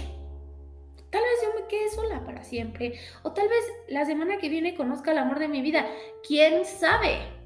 Tal 1.09 1.21
vez 1.21 1.39
yo 1.41 1.61
me 1.61 1.67
quede 1.69 1.89
sola 1.89 2.25
para 2.25 2.43
siempre. 2.43 2.99
O 3.23 3.31
tal 3.31 3.47
vez 3.47 3.63
la 3.87 4.03
semana 4.03 4.39
que 4.39 4.49
viene 4.49 4.75
conozca 4.75 5.13
el 5.13 5.19
amor 5.19 5.39
de 5.39 5.47
mi 5.47 5.61
vida. 5.61 5.87
¿Quién 6.27 6.65
sabe? 6.65 7.38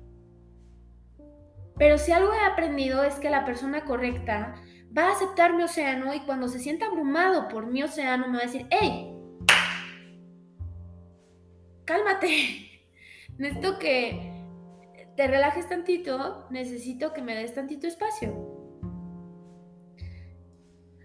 Pero 1.78 1.98
si 1.98 2.12
algo 2.12 2.34
he 2.34 2.46
aprendido 2.46 3.04
es 3.04 3.16
que 3.16 3.30
la 3.30 3.46
persona 3.46 3.84
correcta 3.86 4.56
va 4.96 5.10
a 5.10 5.12
aceptar 5.14 5.54
mi 5.54 5.64
océano 5.64 6.14
y 6.14 6.20
cuando 6.22 6.48
se 6.48 6.60
sienta 6.60 6.86
abrumado 6.86 7.48
por 7.48 7.68
mi 7.68 7.82
océano 7.84 8.28
me 8.28 8.38
va 8.38 8.44
a 8.44 8.48
decir, 8.48 8.68
hey, 8.70 9.14
cálmate, 11.86 12.86
necesito 13.38 13.80
que 13.80 14.32
te 15.16 15.28
relajes 15.28 15.68
tantito, 15.68 16.48
necesito 16.50 17.14
que 17.14 17.22
me 17.22 17.36
des 17.36 17.54
tantito 17.54 17.88
espacio. 17.88 18.54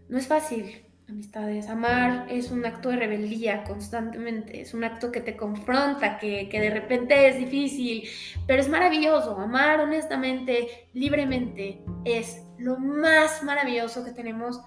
No 0.08 0.16
es 0.16 0.26
fácil, 0.26 0.87
amistades. 1.08 1.68
Amar 1.68 2.26
es 2.28 2.50
un 2.50 2.64
acto 2.66 2.90
de 2.90 2.96
rebeldía 2.96 3.64
constantemente, 3.64 4.60
es 4.60 4.74
un 4.74 4.84
acto 4.84 5.10
que 5.10 5.20
te 5.20 5.36
confronta, 5.36 6.18
que, 6.18 6.48
que, 6.48 6.60
de 6.60 6.70
repente 6.70 7.28
es 7.28 7.38
difícil, 7.38 8.08
pero 8.46 8.60
es 8.60 8.68
maravilloso. 8.68 9.36
Amar 9.38 9.80
honestamente, 9.80 10.88
libremente, 10.92 11.82
es 12.04 12.42
lo 12.58 12.78
más 12.78 13.42
maravilloso 13.42 14.04
que 14.04 14.12
tenemos 14.12 14.60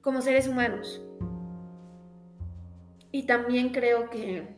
como 0.00 0.22
seres 0.22 0.48
humanos. 0.48 1.00
Y 3.12 3.24
también 3.24 3.70
creo 3.70 4.10
que 4.10 4.48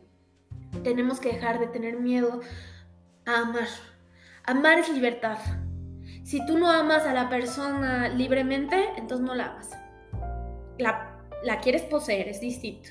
tenemos 0.82 1.20
que 1.20 1.32
dejar 1.32 1.58
de 1.58 1.66
tener 1.66 1.98
miedo 1.98 2.40
a 3.26 3.40
amar. 3.40 3.68
Amar 4.44 4.78
es 4.78 4.88
libertad. 4.88 5.38
Si 6.24 6.44
tú 6.46 6.58
no 6.58 6.70
amas 6.70 7.04
a 7.04 7.12
la 7.12 7.28
persona 7.28 8.08
libremente, 8.08 8.90
entonces 8.96 9.26
no 9.26 9.34
la 9.34 9.46
amas. 9.46 9.81
La, 10.78 11.18
la 11.42 11.60
quieres 11.60 11.82
poseer, 11.82 12.28
es 12.28 12.40
distinto. 12.40 12.90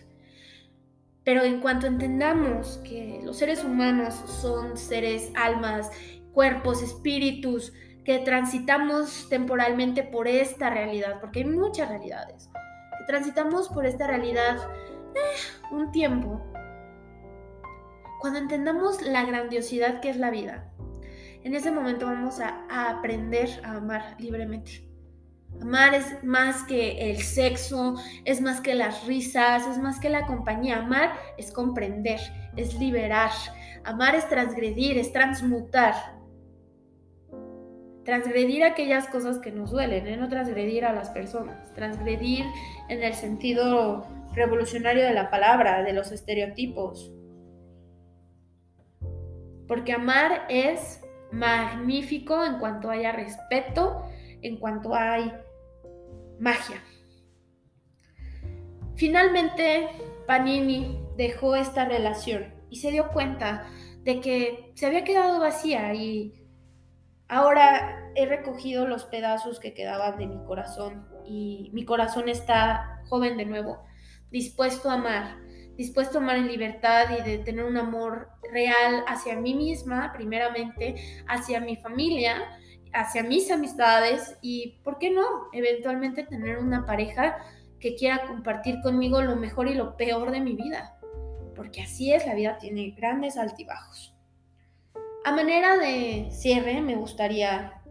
Pero 1.23 1.43
en 1.43 1.59
cuanto 1.59 1.87
entendamos 1.87 2.79
que 2.83 3.21
los 3.23 3.37
seres 3.37 3.63
humanos 3.63 4.15
son 4.41 4.77
seres, 4.77 5.31
almas, 5.35 5.91
cuerpos, 6.33 6.81
espíritus, 6.81 7.73
que 8.03 8.19
transitamos 8.19 9.29
temporalmente 9.29 10.03
por 10.03 10.27
esta 10.27 10.69
realidad, 10.69 11.19
porque 11.19 11.39
hay 11.39 11.45
muchas 11.45 11.89
realidades, 11.89 12.49
que 12.97 13.05
transitamos 13.05 13.69
por 13.69 13.85
esta 13.85 14.07
realidad 14.07 14.57
eh, 15.15 15.71
un 15.71 15.91
tiempo, 15.91 16.41
cuando 18.19 18.39
entendamos 18.39 19.01
la 19.01 19.25
grandiosidad 19.25 19.99
que 19.99 20.09
es 20.09 20.17
la 20.17 20.31
vida, 20.31 20.71
en 21.43 21.55
ese 21.55 21.71
momento 21.71 22.05
vamos 22.05 22.39
a, 22.39 22.65
aprender 22.89 23.49
a 23.63 23.77
amar 23.77 24.15
libremente. 24.19 24.87
Amar 25.61 25.93
es 25.93 26.23
más 26.23 26.63
que 26.63 27.11
el 27.11 27.17
sexo, 27.17 27.95
es 28.25 28.41
más 28.41 28.61
que 28.61 28.73
las 28.73 29.05
risas, 29.05 29.67
es 29.67 29.77
más 29.77 29.99
que 29.99 30.09
la 30.09 30.25
compañía. 30.25 30.79
Amar 30.79 31.13
es 31.37 31.51
comprender, 31.51 32.19
es 32.55 32.79
liberar. 32.79 33.29
Amar 33.83 34.15
es 34.15 34.27
transgredir, 34.27 34.97
es 34.97 35.13
transmutar. 35.13 35.93
Transgredir 38.05 38.63
aquellas 38.63 39.07
cosas 39.07 39.37
que 39.37 39.51
nos 39.51 39.69
duelen, 39.69 40.07
¿eh? 40.07 40.17
no 40.17 40.29
transgredir 40.29 40.83
a 40.83 40.93
las 40.93 41.11
personas. 41.11 41.71
Transgredir 41.75 42.43
en 42.89 43.03
el 43.03 43.13
sentido 43.13 44.07
revolucionario 44.33 45.03
de 45.03 45.13
la 45.13 45.29
palabra, 45.29 45.83
de 45.83 45.93
los 45.93 46.11
estereotipos. 46.11 47.13
Porque 49.67 49.93
amar 49.93 50.47
es 50.49 51.01
magnífico 51.31 52.43
en 52.43 52.57
cuanto 52.57 52.89
haya 52.89 53.11
respeto, 53.11 54.03
en 54.41 54.57
cuanto 54.57 54.95
hay 54.95 55.31
magia. 56.41 56.83
Finalmente, 58.95 59.87
Panini 60.27 60.99
dejó 61.15 61.55
esta 61.55 61.85
relación 61.85 62.53
y 62.69 62.77
se 62.77 62.91
dio 62.91 63.09
cuenta 63.09 63.67
de 64.03 64.19
que 64.19 64.71
se 64.75 64.87
había 64.87 65.03
quedado 65.03 65.39
vacía 65.39 65.93
y 65.93 66.33
ahora 67.27 68.11
he 68.15 68.25
recogido 68.25 68.87
los 68.87 69.05
pedazos 69.05 69.59
que 69.59 69.73
quedaban 69.73 70.17
de 70.17 70.27
mi 70.27 70.43
corazón 70.45 71.07
y 71.25 71.69
mi 71.73 71.85
corazón 71.85 72.27
está 72.27 73.03
joven 73.07 73.37
de 73.37 73.45
nuevo, 73.45 73.85
dispuesto 74.31 74.89
a 74.89 74.95
amar, 74.95 75.37
dispuesto 75.77 76.17
a 76.17 76.21
amar 76.21 76.37
en 76.37 76.47
libertad 76.47 77.05
y 77.17 77.21
de 77.21 77.37
tener 77.37 77.65
un 77.65 77.77
amor 77.77 78.29
real 78.51 79.03
hacia 79.07 79.35
mí 79.39 79.53
misma, 79.53 80.11
primeramente, 80.13 80.95
hacia 81.27 81.59
mi 81.59 81.75
familia, 81.77 82.59
hacia 82.93 83.23
mis 83.23 83.51
amistades 83.51 84.37
y, 84.41 84.79
¿por 84.83 84.97
qué 84.97 85.09
no? 85.09 85.23
Eventualmente 85.53 86.23
tener 86.23 86.57
una 86.57 86.85
pareja 86.85 87.37
que 87.79 87.95
quiera 87.95 88.27
compartir 88.27 88.81
conmigo 88.81 89.21
lo 89.21 89.35
mejor 89.35 89.67
y 89.67 89.73
lo 89.73 89.97
peor 89.97 90.31
de 90.31 90.41
mi 90.41 90.55
vida. 90.55 90.97
Porque 91.55 91.81
así 91.81 92.13
es, 92.13 92.25
la 92.25 92.35
vida 92.35 92.57
tiene 92.57 92.91
grandes 92.91 93.37
altibajos. 93.37 94.15
A 95.25 95.31
manera 95.31 95.77
de 95.77 96.29
cierre, 96.31 96.81
me 96.81 96.95
gustaría 96.95 97.81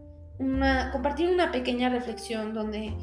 compartir 0.91 1.29
una 1.29 1.51
pequeña 1.51 1.89
reflexión 1.89 2.53
donde 2.53 2.93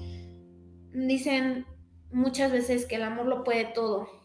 dicen 0.92 1.66
muchas 2.10 2.50
veces 2.50 2.86
que 2.86 2.96
el 2.96 3.04
amor 3.04 3.26
lo 3.26 3.44
puede 3.44 3.66
todo 3.66 4.18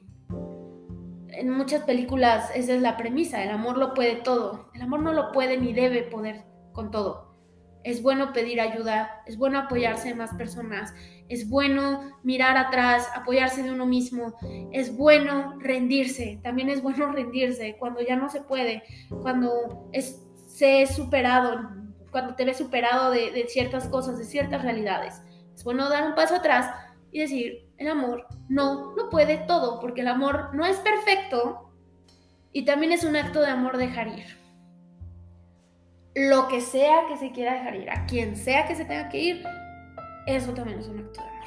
en 1.34 1.50
muchas 1.50 1.84
películas 1.84 2.52
esa 2.56 2.74
es 2.74 2.82
la 2.82 2.98
premisa, 2.98 3.44
el 3.44 3.50
amor 3.50 3.78
lo 3.78 3.94
puede 3.94 4.16
todo, 4.16 4.70
el 4.74 4.82
amor 4.82 5.02
no 5.02 5.14
lo 5.14 5.32
puede 5.32 5.58
ni 5.58 5.74
debe 5.74 6.04
poder 6.04 6.44
con 6.72 6.92
todo. 6.92 7.33
Es 7.84 8.02
bueno 8.02 8.32
pedir 8.34 8.62
ayuda, 8.62 9.22
es 9.26 9.38
bueno 9.38 9.60
apoyarse 9.60 10.10
de 10.10 10.16
más 10.16 10.34
personas, 10.36 10.94
es 11.30 11.50
bueno 11.50 12.18
mirar 12.24 12.58
atrás, 12.58 13.08
apoyarse 13.16 13.64
de 13.64 13.72
uno 13.72 13.86
mismo, 13.86 14.36
es 14.72 14.96
bueno 14.96 15.56
rendirse, 15.60 16.40
también 16.44 16.70
es 16.70 16.82
bueno 16.82 17.12
rendirse 17.12 17.76
cuando 17.80 18.02
ya 18.02 18.16
no 18.16 18.30
se 18.30 18.42
puede, 18.42 18.84
cuando 19.22 19.90
se 20.48 20.82
es 20.84 20.96
superado, 20.96 21.72
cuando 22.12 22.36
te 22.36 22.46
ves 22.46 22.58
superado 22.58 23.12
de, 23.12 23.46
ciertas 23.50 23.88
cosas, 23.88 24.18
de 24.18 24.26
ciertas 24.26 24.62
realidades. 24.62 25.22
Es 25.54 25.64
bueno 25.64 25.90
dar 25.90 26.08
un 26.08 26.16
paso 26.16 26.36
atrás 26.36 26.74
y 27.12 27.20
decir, 27.20 27.68
el 27.78 27.88
amor 27.88 28.28
no 28.50 28.94
lo 28.96 29.10
puede 29.10 29.38
todo, 29.48 29.80
porque 29.80 30.02
el 30.02 30.08
amor 30.08 30.54
no 30.54 30.66
es 30.66 30.78
perfecto 30.78 31.72
y 32.52 32.66
también 32.66 32.92
es 32.92 33.04
un 33.04 33.16
acto 33.16 33.42
de 33.42 33.48
amor 33.48 33.78
dejar 33.78 34.08
ir. 34.08 34.43
Lo 36.16 36.48
que 36.48 36.62
sea 36.62 37.06
que 37.08 37.18
se 37.18 37.32
quiera 37.32 37.54
dejar 37.54 37.76
ir, 37.76 37.90
a 37.90 38.06
quien 38.06 38.36
sea 38.36 38.68
que 38.68 38.76
se 38.76 38.86
tenga 38.86 39.10
que 39.10 39.20
ir, 39.20 39.44
eso 40.28 40.54
también 40.54 40.80
es 40.80 40.88
un 40.88 41.00
acto 41.00 41.22
de 41.22 41.28
amor. 41.28 41.44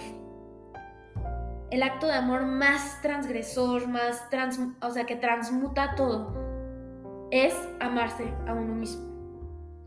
El 1.70 1.82
acto 1.82 2.06
de 2.06 2.14
amor 2.14 2.46
más 2.46 3.00
transgresor, 3.02 3.88
más 3.88 4.28
trans, 4.30 4.60
o 4.80 4.90
sea, 4.90 5.04
que 5.04 5.16
transmuta 5.16 5.94
todo, 5.94 7.28
es 7.30 7.54
amarse 7.80 8.24
a 8.46 8.54
uno 8.54 8.74
mismo. 8.74 9.04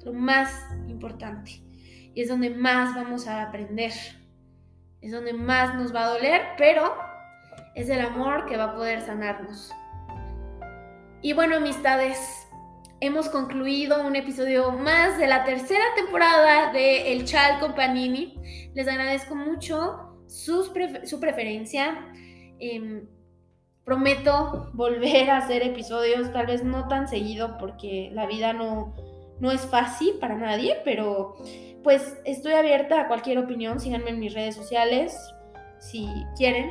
Lo 0.04 0.14
más 0.14 0.66
importante. 0.88 1.64
Y 2.14 2.22
es 2.22 2.30
donde 2.30 2.50
más 2.50 2.96
vamos 2.96 3.28
a 3.28 3.44
aprender 3.44 3.92
es 5.02 5.12
donde 5.12 5.34
más 5.34 5.76
nos 5.76 5.96
va 5.96 6.06
a 6.06 6.10
doler, 6.10 6.42
pero 6.58 6.94
es 7.76 7.90
el 7.90 8.02
amor 8.02 8.46
que 8.46 8.58
va 8.58 8.66
a 8.66 8.76
poder 8.76 9.02
sanarnos. 9.02 9.74
Y 11.22 11.34
bueno, 11.34 11.58
amistades, 11.58 12.48
hemos 13.02 13.30
concluido 13.30 14.06
un 14.06 14.16
episodio 14.16 14.72
más 14.72 15.18
de 15.18 15.28
la 15.28 15.44
tercera 15.44 15.84
temporada 15.96 16.72
de 16.72 17.14
El 17.14 17.26
Chal 17.26 17.60
con 17.60 17.74
Panini. 17.74 18.36
Les 18.74 18.88
agradezco 18.88 19.36
mucho 19.36 20.18
su 20.28 20.72
preferencia. 21.20 22.14
Em, 22.60 23.08
prometo 23.86 24.70
volver 24.74 25.30
a 25.30 25.38
hacer 25.38 25.64
episodios, 25.64 26.32
tal 26.34 26.46
vez 26.46 26.64
no 26.64 26.88
tan 26.88 27.08
seguido 27.08 27.58
porque 27.58 28.10
la 28.14 28.28
vida 28.28 28.54
no, 28.54 28.94
no 29.40 29.52
es 29.52 29.62
fácil 29.62 30.16
para 30.20 30.36
nadie, 30.36 30.78
pero 30.84 31.38
pues 31.84 32.18
estoy 32.26 32.54
abierta 32.54 33.02
a 33.02 33.08
cualquier 33.08 33.40
opinión. 33.40 33.80
Síganme 33.80 34.12
en 34.12 34.20
mis 34.20 34.34
redes 34.34 34.56
sociales 34.56 35.18
si 35.80 36.08
quieren 36.38 36.70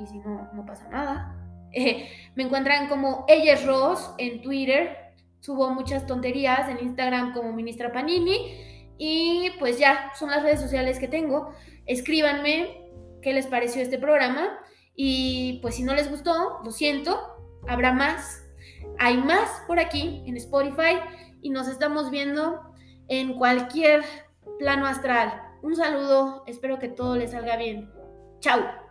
y 0.00 0.06
si 0.06 0.18
no, 0.18 0.48
no 0.54 0.64
pasa 0.64 0.88
nada. 0.88 1.36
Me 2.34 2.42
encuentran 2.42 2.88
como 2.88 3.26
Ella 3.28 3.56
Ross 3.64 4.10
en 4.18 4.40
Twitter. 4.40 5.05
Subo 5.40 5.70
muchas 5.70 6.06
tonterías 6.06 6.68
en 6.68 6.84
Instagram 6.84 7.32
como 7.32 7.52
Ministra 7.52 7.92
Panini. 7.92 8.94
Y 8.98 9.50
pues 9.58 9.78
ya, 9.78 10.12
son 10.18 10.30
las 10.30 10.42
redes 10.42 10.60
sociales 10.60 10.98
que 10.98 11.08
tengo. 11.08 11.52
Escríbanme 11.86 12.90
qué 13.22 13.32
les 13.32 13.46
pareció 13.46 13.82
este 13.82 13.98
programa. 13.98 14.58
Y 14.94 15.58
pues 15.60 15.74
si 15.76 15.82
no 15.82 15.94
les 15.94 16.10
gustó, 16.10 16.60
lo 16.64 16.70
siento, 16.70 17.20
habrá 17.68 17.92
más. 17.92 18.42
Hay 18.98 19.18
más 19.18 19.62
por 19.66 19.78
aquí 19.78 20.22
en 20.26 20.36
Spotify 20.36 20.98
y 21.42 21.50
nos 21.50 21.68
estamos 21.68 22.10
viendo 22.10 22.60
en 23.08 23.34
cualquier 23.34 24.02
plano 24.58 24.86
astral. 24.86 25.42
Un 25.62 25.76
saludo, 25.76 26.44
espero 26.46 26.78
que 26.78 26.88
todo 26.88 27.16
les 27.16 27.32
salga 27.32 27.56
bien. 27.56 27.90
Chao. 28.40 28.85